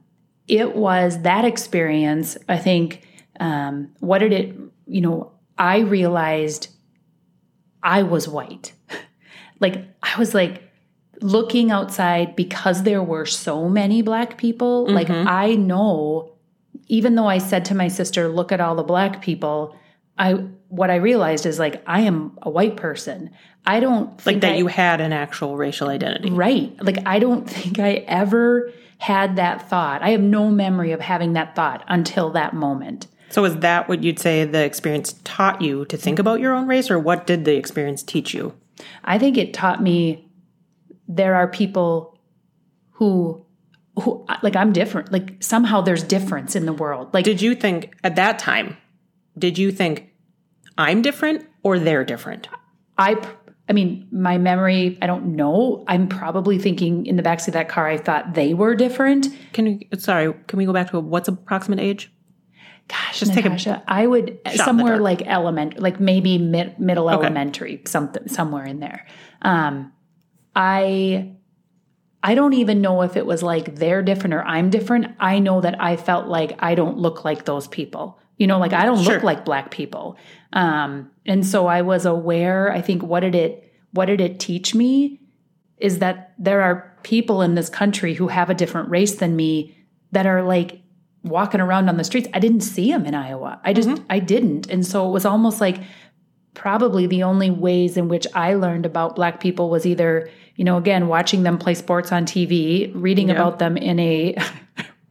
[0.54, 3.02] it was that experience, I think,
[3.40, 6.68] um, what did it, you know, I realized
[7.82, 8.72] I was white.
[9.60, 10.62] like, I was like
[11.22, 14.88] looking outside because there were so many black people.
[14.88, 16.36] Like, I know,
[16.88, 19.76] even though I said to my sister, look at all the black people,
[20.20, 20.34] I,
[20.68, 23.32] what I realized is like, I am a white person.
[23.66, 26.30] I don't like think that I- you had an actual racial identity.
[26.30, 26.76] Right.
[26.80, 28.72] Like, I don't think I ever
[29.04, 30.02] had that thought.
[30.02, 33.08] I have no memory of having that thought until that moment.
[33.32, 36.68] So is that what you'd say the experience taught you to think about your own
[36.68, 38.54] race or what did the experience teach you?
[39.04, 40.32] I think it taught me
[41.06, 42.18] there are people
[42.92, 43.46] who,
[44.00, 45.12] who, like, I'm different.
[45.12, 47.14] Like, somehow there's difference in the world.
[47.14, 48.78] Like, Did you think at that time,
[49.38, 50.14] did you think
[50.78, 52.48] I'm different or they're different?
[52.98, 53.22] I,
[53.70, 55.86] I mean, my memory, I don't know.
[55.88, 59.28] I'm probably thinking in the backseat of that car, I thought they were different.
[59.54, 62.12] Can you, sorry, can we go back to what's approximate age?
[62.90, 67.82] Gosh, Just take a Natasha, I would somewhere like element, like maybe mid, middle elementary,
[67.88, 69.08] something somewhere in there.
[69.42, 69.94] Um,
[70.54, 71.32] I
[72.22, 75.08] I don't even know if it was like they're different or I'm different.
[75.20, 78.20] I know that I felt like I don't look like those people.
[78.38, 79.14] You know, like I don't Sure.
[79.16, 80.18] look like black people.
[80.54, 82.72] Um, and so I was aware.
[82.72, 85.20] I think what did it what did it teach me
[85.78, 89.76] is that there are people in this country who have a different race than me
[90.12, 90.82] that are like
[91.24, 92.28] walking around on the streets.
[92.34, 93.60] I didn't see them in Iowa.
[93.64, 94.68] I just I didn't.
[94.70, 95.80] And so it was almost like
[96.54, 100.78] probably the only ways in which I learned about black people was either, you know,
[100.78, 103.36] again, watching them play sports on TV, reading Yeah.
[103.36, 104.36] about them in a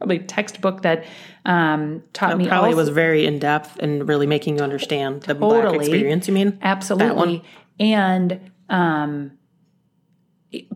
[0.03, 1.05] probably textbook that
[1.45, 5.33] um, taught me Probably also- was very in depth and really making you understand the
[5.35, 6.59] black experience, you mean?
[6.61, 7.43] Absolutely.
[7.79, 9.31] And um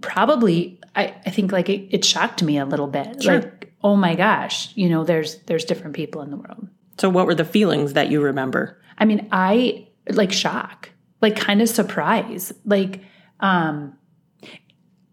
[0.01, 3.21] probably I, I think like it, it shocked me a little bit.
[3.21, 3.41] Sure.
[3.41, 6.67] Like, oh my gosh, you know, there's there's different people in the world.
[6.97, 8.81] So what were the feelings that you remember?
[8.97, 10.89] I mean, I like shock,
[11.21, 12.53] like kind of surprise.
[12.65, 13.01] Like,
[13.39, 13.97] um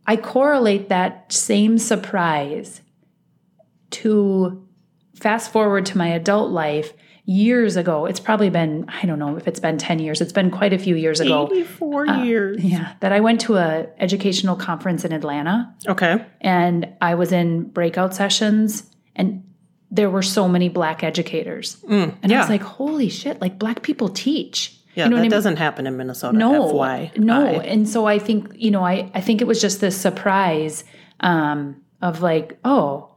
[0.07, 2.81] I correlate that same surprise
[3.90, 4.66] to
[5.14, 6.92] fast forward to my adult life
[7.27, 8.05] years ago.
[8.07, 10.20] It's probably been, I don't know if it's been 10 years.
[10.20, 11.49] It's been quite a few years ago.
[11.51, 12.62] 84 years.
[12.62, 16.25] Yeah, that I went to a educational conference in Atlanta Okay.
[16.42, 19.42] and I was in breakout sessions and
[19.90, 21.83] there were so many black educators.
[21.88, 24.77] and I was like, holy shit, like black people teach.
[24.94, 25.31] Yeah, you know that I mean?
[25.31, 26.37] doesn't happen in Minnesota.
[26.37, 27.12] no, FY.
[27.16, 27.47] no.
[27.61, 30.85] And so I think, you know, I, I think it was just this surprise
[31.20, 33.13] um, of like, oh,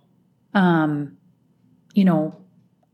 [0.54, 1.18] um,
[1.94, 2.36] you know,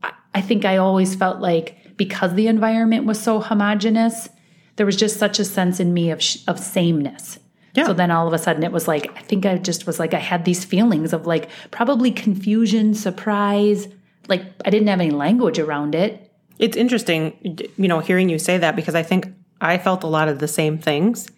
[0.02, 4.28] I, I think I always felt like because the environment was so homogenous,
[4.76, 7.38] there was just such a sense in me of, sh- of sameness.
[7.74, 7.86] Yeah.
[7.86, 10.14] So then all of a sudden it was like, I think I just was like,
[10.14, 13.88] I had these feelings of like probably confusion, surprise.
[14.28, 16.32] Like I didn't have any language around it.
[16.58, 19.26] It's interesting, you know, hearing you say that because I think
[19.60, 21.28] I felt a lot of the same things,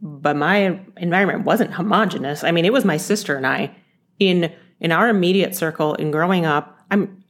[0.00, 2.42] but my environment wasn't homogenous.
[2.42, 3.74] I mean, it was my sister and I
[4.18, 4.52] in
[4.82, 6.78] in our immediate circle in growing up.
[6.90, 7.24] I'm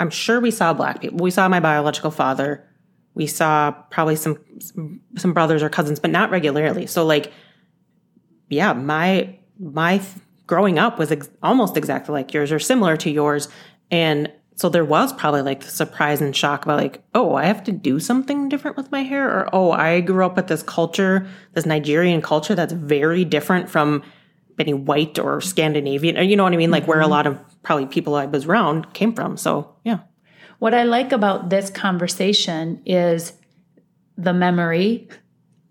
[0.00, 1.18] I'm sure we saw black people.
[1.18, 2.66] We saw my biological father.
[3.14, 4.38] We saw probably some
[5.16, 6.88] some brothers or cousins, but not regularly.
[6.88, 7.32] So like
[8.48, 10.02] yeah, my my
[10.46, 13.48] growing up was ex- almost exactly like yours or similar to yours,
[13.90, 17.64] and so there was probably like the surprise and shock about like, oh, I have
[17.64, 21.28] to do something different with my hair, or oh, I grew up with this culture,
[21.52, 24.02] this Nigerian culture that's very different from
[24.60, 27.10] any white or Scandinavian, or you know what I mean, like where a mm-hmm.
[27.10, 29.36] lot of probably people I was around came from.
[29.36, 29.98] So yeah,
[30.58, 33.32] What I like about this conversation is
[34.16, 35.08] the memory,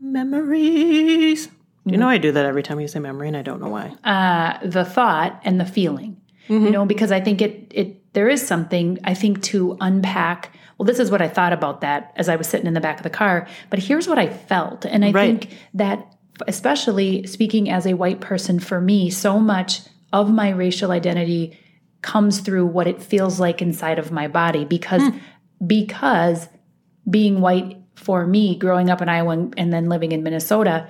[0.01, 1.45] memories.
[1.85, 1.99] You mm-hmm.
[2.01, 3.95] know, I do that every time you say memory, and I don't know why.
[4.03, 6.19] uh, the thought, and the feeling.
[6.47, 6.71] You mm-hmm.
[6.71, 10.51] know, because I think it it there is something I think to unpack.
[10.77, 12.97] Well, this is what I thought about that as I was sitting in the back
[12.97, 13.47] of the car.
[13.69, 15.39] But here's what I felt, and I Right.
[15.41, 16.15] think that
[16.47, 21.57] especially speaking as a white person, for me, so much of my racial identity
[22.01, 25.17] comes through what it feels like inside of my body because hmm.
[25.65, 26.47] because
[27.09, 30.87] being white for me growing up in Iowa and- and then living in Minnesota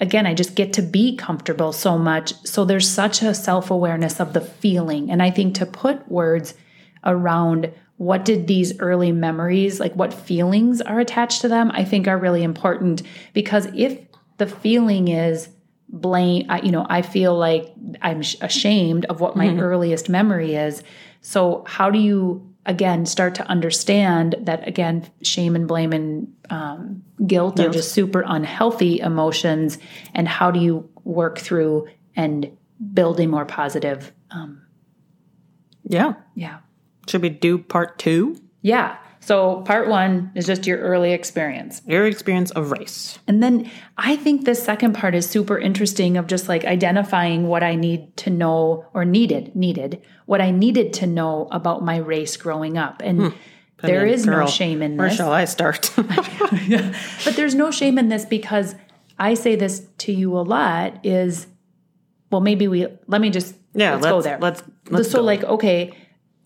[0.00, 2.34] again I just get to be comfortable so much.
[2.46, 5.10] So there's such a self-awareness of the feeling.
[5.10, 6.54] And I think to put words
[7.04, 12.08] around what did these early memories like what feelings are attached to them I think
[12.08, 13.98] are really important because if
[14.42, 15.48] the feeling is
[15.88, 20.54] blame I, you know i feel like i'm sh- ashamed of what my earliest memory
[20.54, 20.82] is.
[21.20, 22.20] So how do you
[22.66, 28.24] again start to understand that again shame and blame and um, guilt are just super
[28.26, 29.78] unhealthy emotions?
[30.14, 32.50] And how do you work through and
[32.92, 34.62] build a more positive um,
[35.84, 36.14] Yeah.
[36.34, 36.58] yeah.
[37.08, 38.36] Should we do part two?
[38.62, 43.20] yeah so part one is just your early experience Your experience of race.
[43.28, 47.62] And then I think the second part is super interesting of just like identifying what
[47.62, 52.36] I need to know or needed, needed, what I needed to know about my race
[52.36, 53.00] growing up.
[53.04, 53.38] And hmm.
[53.86, 54.98] there is no Girl, shame in this.
[54.98, 55.92] Where shall I start?
[55.96, 58.74] But there's no shame in this because
[59.20, 61.46] I say this to you a lot is
[62.32, 64.38] well maybe we let me just Yeah, let's, go let's- there.
[64.40, 65.24] let's- let's so go.
[65.24, 65.94] like okay,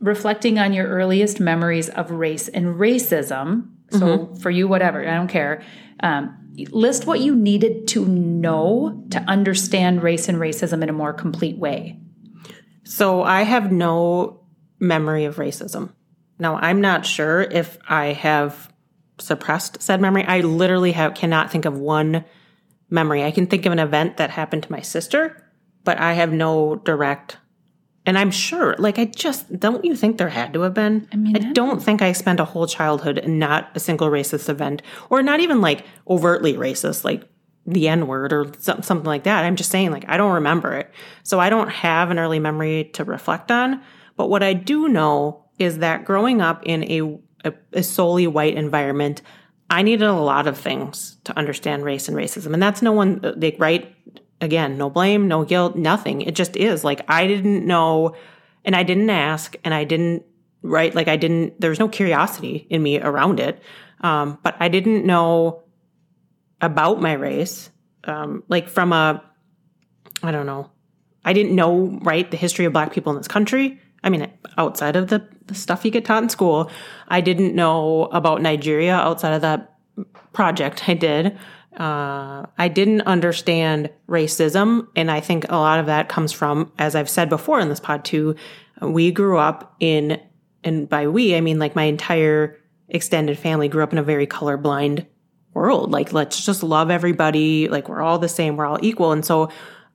[0.00, 3.70] reflecting on your earliest memories of race and racism.
[3.90, 4.34] So Mm-hmm.
[4.36, 5.62] for you whatever, I don't care.
[6.00, 6.36] Um,
[6.70, 11.58] list what you needed to know to understand race and racism in a more complete
[11.58, 12.00] way.
[12.84, 14.40] So I have no
[14.78, 15.92] memory of racism.
[16.38, 18.72] Now I'm not sure if I have
[19.18, 20.24] suppressed said memory.
[20.24, 22.24] I literally have cannot think of one
[22.90, 23.24] memory.
[23.24, 25.42] I can think of an event that happened to my sister,
[25.84, 27.38] but I have no direct
[28.06, 31.08] and I'm sure, like, I just don't you think there had to have been?
[31.12, 34.48] I mean, I don't think I spent a whole childhood and not a single racist
[34.48, 37.28] event, or not even like overtly racist, like
[37.66, 39.44] the N word or something like that.
[39.44, 40.90] I'm just saying, like, I don't remember it.
[41.24, 43.82] So I don't have an early memory to reflect on.
[44.16, 48.54] But what I do know is that growing up in a, a, a solely white
[48.54, 49.20] environment,
[49.68, 52.54] I needed a lot of things to understand race and racism.
[52.54, 53.92] And that's no one, uh, like, right?
[54.40, 56.20] Again, no blame, no guilt, nothing.
[56.20, 56.84] It just is.
[56.84, 58.14] Like, I didn't know
[58.64, 60.24] and I didn't ask and I didn't,
[60.62, 60.94] right?
[60.94, 63.62] Like, I didn't, there was no curiosity in me around it.
[64.02, 65.62] Um, but I didn't know
[66.60, 67.70] about my race,
[68.04, 69.22] um, like from a,
[70.22, 70.70] I don't know,
[71.24, 73.80] I didn't know, right, the history of black people in this country.
[74.04, 76.70] I mean, outside of the, the stuff you get taught in school,
[77.08, 79.76] I didn't know about Nigeria outside of that
[80.32, 81.38] project I did.
[81.76, 84.88] Uh, I didn't understand racism.
[84.96, 87.80] And I think a lot of that comes from, as I've said before in this
[87.80, 88.34] pod too,
[88.80, 90.20] we grew up in,
[90.64, 92.58] and by we, I mean like my entire
[92.88, 95.06] extended family grew up in a very colorblind
[95.54, 95.90] world.
[95.90, 97.68] Like, let's just love everybody.
[97.68, 98.56] Like, we're all the same.
[98.56, 99.12] We're all equal.
[99.12, 99.50] And so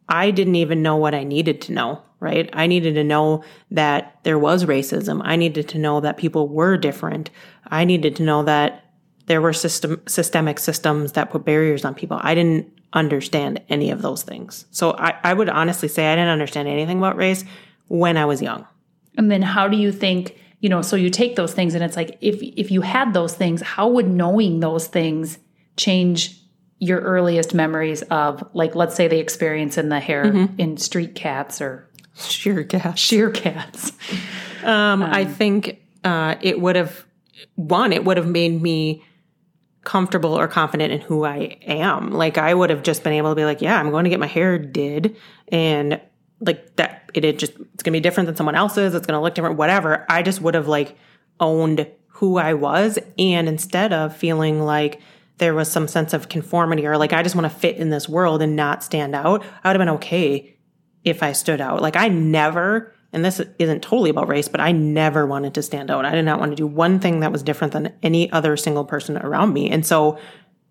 [0.09, 2.49] I didn't even know what I needed to know, right?
[2.51, 5.21] I needed to know that there was racism.
[5.23, 7.29] I needed to know that people were different.
[7.67, 8.90] I needed to know that
[9.27, 12.19] there were system, systemic systems that put barriers on people.
[12.21, 14.65] I didn't understand any of those things.
[14.71, 17.45] So I, I would honestly say I didn't understand anything about race
[17.87, 18.67] when I was young.
[19.17, 21.95] And then how do you think, you know, so you take those things and it's
[21.95, 25.37] like if if you had those things, how would knowing those things
[25.77, 26.37] change
[26.79, 30.59] your earliest memories of like let's say the experience in the hair mm-hmm.
[30.59, 32.99] in street cats or sheer cats.
[32.99, 33.93] Sheer cats.
[34.63, 37.05] Um, um, I think uh, it would have
[37.55, 39.03] one, it would have made me
[39.83, 42.11] comfortable or confident in who I am.
[42.11, 44.19] Like I would have just been able to be like, yeah, I'm going to get
[44.19, 45.15] my hair did
[45.47, 45.99] and
[46.39, 49.17] like that it, it just it's going to be different than someone else's, it's going
[49.17, 50.05] to look different whatever.
[50.09, 50.97] I just would have like
[51.39, 55.01] owned who I was and instead of feeling like
[55.37, 58.07] there was some sense of conformity or like I just want to fit in this
[58.07, 60.57] world and not stand out, I would have been okay
[61.03, 61.81] if I stood out.
[61.81, 65.91] Like I never and this isn't totally about race, but I never wanted to stand
[65.91, 66.05] out.
[66.05, 68.85] I did not want to do one thing that was different than any other single
[68.85, 69.69] person around me.
[69.69, 70.17] And so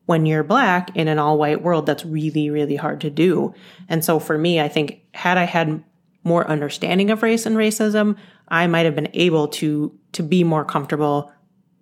[0.07, 3.55] when you're black in an all white world, that's really, really hard to do.
[3.89, 5.85] And so for me, I think had I had
[6.25, 8.17] more understanding of race and racism,
[8.49, 11.31] I might have been able to, to be more comfortable,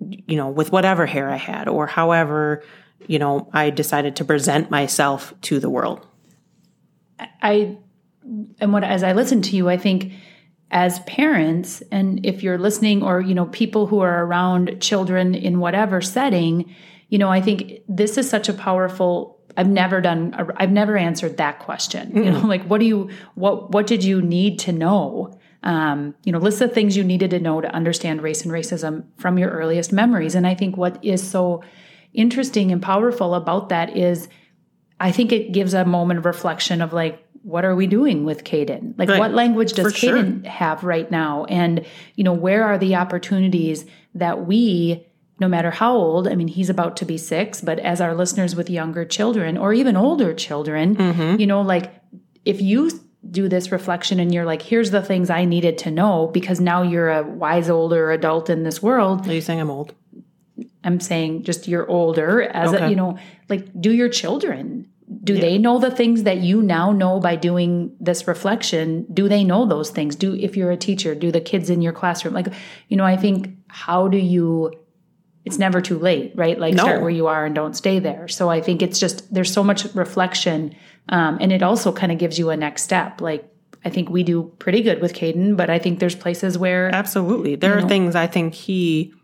[0.00, 2.62] you know, with whatever hair I had or however,
[3.06, 6.06] you know, I decided to present myself to the world.
[7.40, 7.78] I,
[8.60, 10.12] and what, as I listen to you, I think,
[10.70, 15.60] as parents and if you're listening or you know people who are around children in
[15.60, 16.74] whatever setting
[17.08, 21.36] you know i think this is such a powerful i've never done i've never answered
[21.36, 22.08] that question.
[22.08, 22.22] Mm-hmm.
[22.22, 25.38] you know like what do you what what did you need to know?
[25.64, 29.06] Um, you know list the things you needed to know to understand race and racism
[29.16, 30.34] from your earliest memories.
[30.34, 31.64] And i think what is so
[32.14, 34.28] interesting and powerful about that is
[35.00, 38.44] i think it gives a moment of reflection of like what are we doing with
[38.44, 38.94] Caden?
[38.98, 39.18] Like, right.
[39.18, 40.50] what language does For Caden sure.
[40.50, 41.46] have right now?
[41.46, 45.06] And, you know, where are the opportunities that we,
[45.40, 48.54] no matter how old, I mean, he's about to be six, but as our listeners
[48.54, 51.40] with younger children or even older children, mm-hmm.
[51.40, 51.90] you know, like
[52.44, 52.90] if you
[53.30, 56.82] do this reflection and you're like, here's the things I needed to know because now
[56.82, 59.26] you're a wise older adult in this world.
[59.26, 59.94] Are you saying I'm old?
[60.84, 62.84] I'm saying just you're older as okay.
[62.84, 63.18] a, you know,
[63.48, 64.86] like do your children
[65.24, 65.40] do yeah.
[65.40, 69.06] they know the things that you now know by doing this reflection?
[69.12, 70.16] Do they know those things?
[70.16, 72.48] Do if you're a teacher do the kids in your classroom like
[72.88, 74.72] you know i think how do you
[75.44, 76.58] it's never too late right?
[76.58, 76.82] Like no.
[76.82, 78.28] start where you are and don't stay there.
[78.28, 80.74] So i think it's just there's so much reflection
[81.08, 83.20] um, and it also kind of gives you a next step.
[83.20, 83.50] Like
[83.84, 87.54] i think we do pretty good with caden but i think there's places where absolutely.
[87.54, 89.14] There are know, things i think he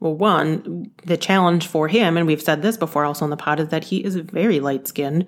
[0.00, 3.58] well, one, the challenge for him, and we've said this before also in the pod,
[3.58, 5.26] is that he is very light skinned.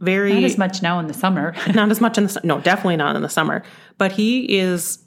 [0.00, 1.54] Very not as much now in the summer.
[1.74, 3.62] not as much in the no, definitely not in the summer.
[3.98, 5.04] But he is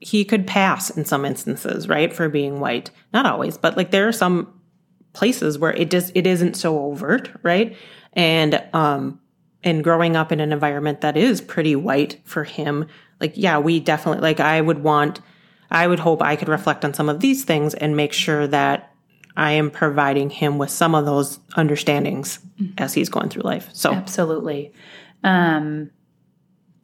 [0.00, 2.90] he could pass in some instances, right, for being white.
[3.12, 4.60] Not always, but like there are some
[5.12, 7.76] places where it just it isn't so overt, right?
[8.12, 9.20] And um
[9.62, 12.86] and growing up in an environment that is pretty white for him,
[13.20, 15.20] like yeah, we definitely like I would want
[15.70, 18.92] I would hope I could reflect on some of these things and make sure that
[19.36, 22.72] I am providing him with some of those understandings mm-hmm.
[22.78, 23.70] as he's going through life.
[23.72, 24.72] So absolutely.
[25.22, 25.90] Um,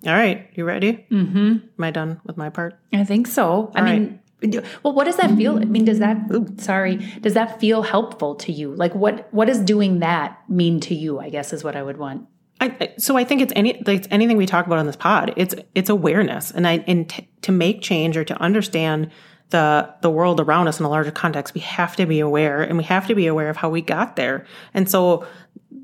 [0.07, 1.07] all right, you ready?
[1.11, 1.39] Mm-hmm.
[1.79, 2.79] Am I done with my part?
[2.93, 3.45] I think so.
[3.45, 4.01] All I right.
[4.01, 5.57] mean, well, what does that feel?
[5.59, 6.47] I mean, does that Ooh.
[6.59, 8.75] sorry, does that feel helpful to you?
[8.75, 11.19] Like, what what does doing that mean to you?
[11.19, 12.29] I guess is what I would want.
[12.61, 15.35] I, so I think it's any like anything we talk about on this pod.
[15.37, 19.11] It's it's awareness, and I and t- to make change or to understand
[19.51, 22.79] the the world around us in a larger context, we have to be aware, and
[22.79, 24.47] we have to be aware of how we got there.
[24.73, 25.27] And so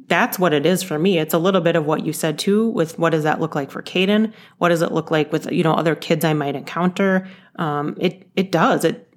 [0.07, 1.18] that's what it is for me.
[1.18, 2.68] It's a little bit of what you said too.
[2.68, 4.33] With what does that look like for Caden?
[4.59, 7.29] What does it look like with you know other kids I might encounter?
[7.57, 8.85] Um, it it does.
[8.85, 9.12] It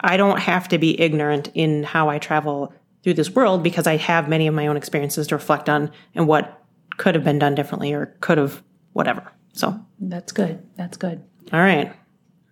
[0.00, 3.96] I don't have to be ignorant in how I travel through this world because I
[3.96, 6.61] have many of my own experiences to reflect on and what
[6.96, 8.62] could have been done differently or could have
[8.92, 9.32] whatever.
[9.52, 10.66] So that's good.
[10.76, 11.22] That's good.
[11.52, 11.92] All right.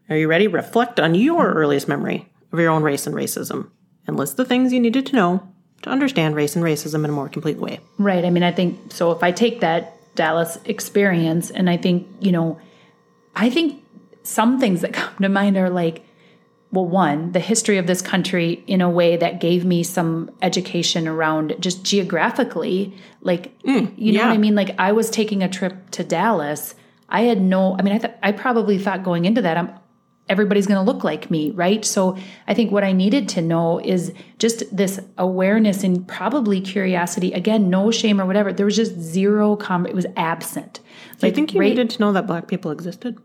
[0.09, 0.49] Are you ready?
[0.49, 3.71] Reflect on your earliest memory of your own race and racism
[4.07, 5.49] and list the things you needed to know
[5.83, 7.81] to understand race and racism in a more complete way.
[7.99, 8.25] Right.
[8.25, 9.13] I mean, I think so.
[9.13, 12.59] If I take that Dallas experience and I think, you know,
[13.35, 13.83] I think
[14.23, 16.05] some things that come to mind are like,
[16.73, 21.09] well, one, the history of this country in a way that gave me some education
[21.09, 22.95] around just geographically.
[23.23, 24.27] Like, mm, you know yeah.
[24.29, 24.55] what I mean?
[24.55, 26.77] Like, I was taking a trip to Dallas.
[27.09, 29.73] I had no, I mean, I, th- I probably thought going into that, I'm,
[30.29, 31.85] everybody's going to look like me, right?
[31.85, 32.17] So
[32.47, 37.33] I think what I needed to know is just this awareness and probably curiosity.
[37.33, 38.53] Again, no shame or whatever.
[38.53, 39.87] There was just zero com.
[39.87, 40.79] It was absent.
[41.19, 43.19] Do you think you needed to know that black people existed?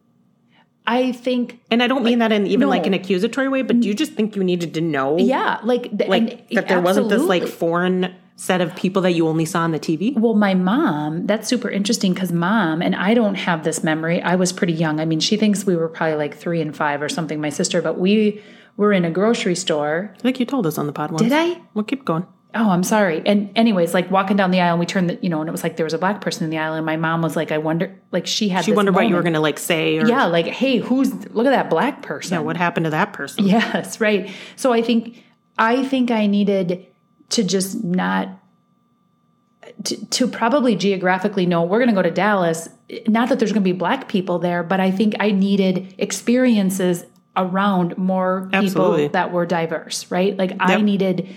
[0.88, 2.69] I think, and I don't mean that in even no.
[2.69, 5.17] like an accusatory way, but do you just think you needed to know?
[5.17, 9.45] Yeah, like like that there wasn't this like foreign set of people that you only
[9.45, 10.17] saw on the TV?
[10.17, 14.21] Well, my mom, that's super interesting because mom, and I don't have this memory.
[14.21, 14.99] I was pretty young.
[14.99, 17.81] I mean, she thinks we were probably like three and five or something, my sister,
[17.81, 18.41] but we
[18.77, 20.13] were in a grocery store.
[20.17, 21.23] I think you told us on the pod once.
[21.23, 21.61] Did I?
[21.73, 22.27] Well, keep going.
[22.56, 23.22] Oh, I'm sorry.
[23.26, 25.51] And anyways, like walking down the aisle, and we turned the, you know, and it
[25.51, 27.51] was like there was a black person in the aisle, and my mom was like,
[27.51, 28.64] I wonder, like she had.
[28.64, 29.08] She wondered moment.
[29.08, 29.97] what you were going to like say.
[29.97, 32.34] Or, yeah, like, hey, who's look at that black person?
[32.34, 33.45] Yeah, what happened to that person?
[33.56, 34.30] Yes, right.
[34.56, 35.24] So I think
[35.58, 36.86] I think I needed
[37.30, 38.30] to just not
[39.84, 42.70] to, to probably geographically know we're going to go to Dallas.
[43.08, 47.06] Not that there's going to be black people there, but I think I needed experiences
[47.38, 49.03] around more Absolutely.
[49.03, 50.38] people that were diverse, right?
[50.38, 50.60] Like yep.
[50.62, 51.36] I needed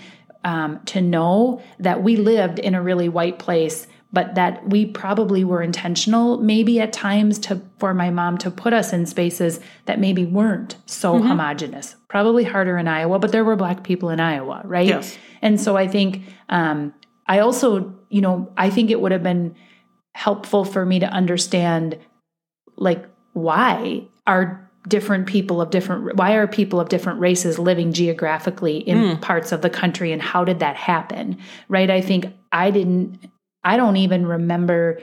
[0.49, 5.43] um, to know that we lived in a really white place, but that we probably
[5.43, 9.99] were intentional, maybe at times to for my mom to put us in spaces that
[9.99, 11.27] maybe weren't so mm-hmm.
[11.27, 11.95] homogenous.
[12.07, 14.87] Probably harder in Iowa, but there were black people in Iowa, right?
[14.87, 15.15] Yes.
[15.43, 16.95] And so I think um,
[17.27, 19.55] I also, you know, I think it would have been
[20.15, 21.95] helpful for me to understand
[22.75, 28.77] like why are different people of different why are people of different races living geographically
[28.77, 29.21] in mm.
[29.21, 31.37] parts of the country and how did that happen
[31.69, 33.29] right i think i didn't
[33.63, 34.99] i don't even remember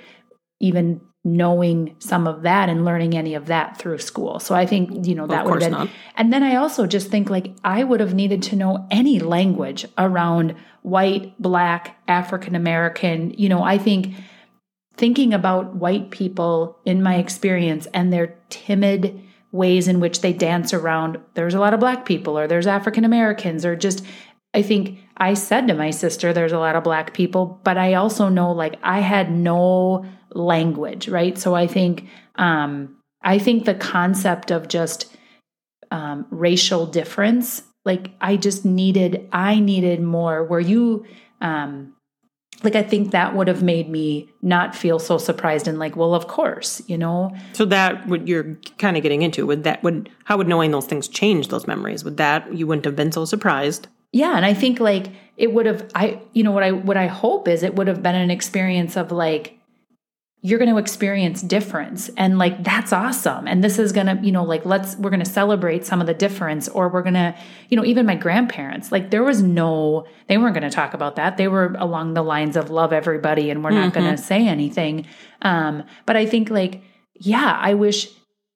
[0.61, 5.07] even knowing some of that and learning any of that through school so i think
[5.07, 5.89] you know that would have been not.
[6.17, 9.87] and then i also just think like i would have needed to know any language
[9.99, 14.15] around white black african american you know i think
[14.97, 19.21] thinking about white people in my experience and their timid
[19.57, 23.05] ways in which they dance around there's a lot of black people or there's African
[23.05, 24.05] Americans or just
[24.55, 27.95] I think I said to my sister there's a lot of black people, but I
[27.95, 31.37] also know like I had no language, right?
[31.37, 35.15] So I think um I think the concept of just
[35.91, 41.07] um racial difference like I just needed I needed more where you
[41.41, 41.96] um
[42.63, 46.15] like I think that would have made me not feel so surprised and like, well,
[46.15, 47.35] of course, you know.
[47.53, 50.87] So that what you're kind of getting into would that would how would knowing those
[50.87, 52.05] things change those memories?
[52.05, 53.89] Would that you wouldn't have been so surprised?
[54.13, 57.07] Yeah, and I think like it would have I you know what I what I
[57.07, 59.56] hope is it would have been an experience of like
[60.47, 62.09] you're going to experience difference.
[62.17, 63.49] And like that's awesome.
[63.49, 66.07] And this is going to you know like let's we're going to celebrate some of
[66.07, 67.35] the difference or we're going to
[67.69, 71.17] you know even my grandparents like there was no they weren't going to talk about
[71.17, 71.37] that.
[71.37, 73.81] They were along the lines of love everybody and we're mm-hmm.
[73.81, 75.07] not going to say anything.
[75.43, 76.81] Um but i think like
[77.15, 78.09] yeah i wish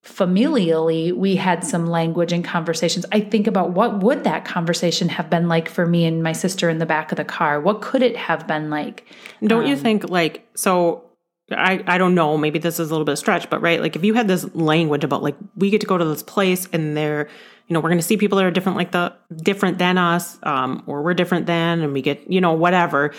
[0.05, 3.05] familially we had some language and conversations.
[3.13, 6.71] I think about what would that conversation have been like for me and my sister
[6.71, 7.61] in the back of the car?
[7.61, 9.05] What could it have been like?
[9.45, 11.10] Don't um, you think like so
[11.51, 13.97] I, I don't know, maybe this is a little bit of stretch, but right, like
[13.97, 16.97] if you had this language about like we get to go to this place and
[16.97, 17.29] they're,
[17.67, 20.83] you know, we're gonna see people that are different like the different than us, um,
[20.87, 23.13] or we're different than and we get, you know, whatever.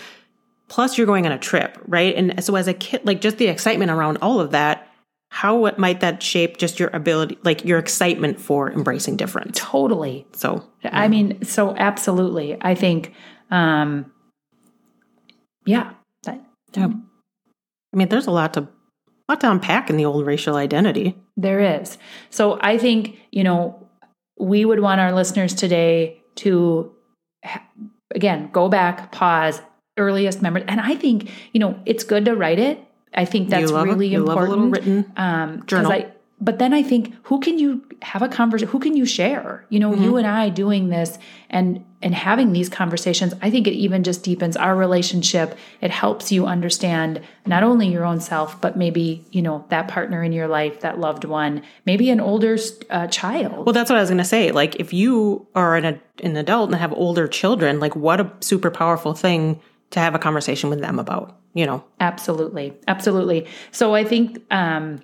[0.68, 2.14] Plus you're going on a trip, right?
[2.14, 4.88] And so as a kid, like just the excitement around all of that,
[5.28, 9.58] how what might that shape just your ability like your excitement for embracing difference?
[9.58, 10.26] Totally.
[10.32, 10.90] So yeah.
[10.92, 12.56] I mean, so absolutely.
[12.60, 13.14] I think
[13.50, 14.10] um
[15.64, 15.92] yeah.
[16.24, 16.40] That,
[16.74, 16.88] yeah.
[17.92, 18.68] I mean, there's a lot to
[19.28, 21.16] lot to unpack in the old racial identity.
[21.36, 21.96] There is.
[22.30, 23.88] So I think, you know,
[24.38, 26.92] we would want our listeners today to
[28.14, 29.60] again, go back, pause,
[29.98, 30.64] earliest memories.
[30.68, 32.78] And I think, you know, it's good to write it.
[33.14, 34.46] I think that's really important.
[34.46, 35.92] a little written um, journal.
[35.92, 36.12] I,
[36.42, 38.68] but then I think, who can you have a conversation?
[38.72, 39.64] Who can you share?
[39.68, 40.02] You know, mm-hmm.
[40.02, 41.18] you and I doing this
[41.48, 45.56] and and having these conversations, I think it even just deepens our relationship.
[45.80, 50.24] It helps you understand not only your own self, but maybe, you know, that partner
[50.24, 52.58] in your life, that loved one, maybe an older
[52.90, 53.64] uh, child.
[53.64, 54.50] Well, that's what I was going to say.
[54.50, 58.72] Like, if you are an, an adult and have older children, like, what a super
[58.72, 61.84] powerful thing to have a conversation with them about, you know?
[62.00, 62.72] Absolutely.
[62.88, 63.46] Absolutely.
[63.70, 65.02] So I think, um,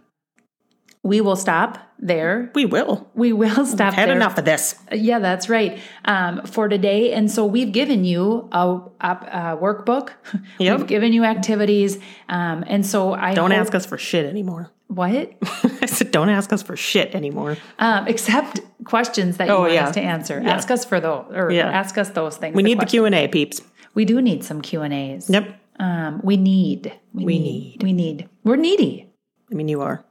[1.02, 2.50] we will stop there.
[2.54, 3.10] We will.
[3.14, 3.90] We will stop.
[3.92, 4.16] We've had there.
[4.16, 4.76] enough of this.
[4.92, 5.80] Yeah, that's right.
[6.04, 10.10] Um, for today, and so we've given you a, a, a workbook.
[10.58, 10.78] Yep.
[10.78, 14.70] We've given you activities, um, and so I don't hope, ask us for shit anymore.
[14.88, 15.34] What?
[15.42, 17.56] I said, don't ask us for shit anymore.
[17.78, 19.88] Um, except questions that you oh, want yeah.
[19.88, 20.40] us to answer.
[20.42, 20.50] Yeah.
[20.50, 21.68] Ask us for those, or yeah.
[21.68, 22.56] ask us those things.
[22.56, 23.60] We need the Q and A, peeps.
[23.94, 25.30] We do need some Q and A's.
[25.30, 25.60] Yep.
[25.78, 26.92] Um, we need.
[27.12, 27.82] We, we need.
[27.82, 28.28] We need.
[28.44, 29.12] We're needy.
[29.50, 30.04] I mean, you are.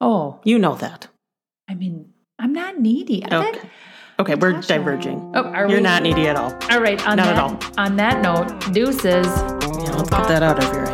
[0.00, 0.40] Oh.
[0.44, 1.08] You know that.
[1.68, 3.24] I mean, I'm not needy.
[3.24, 3.52] Okay.
[3.52, 3.66] bet-
[4.18, 5.32] Okay, we're diverging.
[5.34, 5.82] Oh, are You're we?
[5.82, 6.52] not needy at all.
[6.70, 7.00] All right.
[7.08, 7.58] On Not that, at all.
[7.78, 9.26] On that note, deuces.
[9.26, 10.84] Yeah, let's get that out of your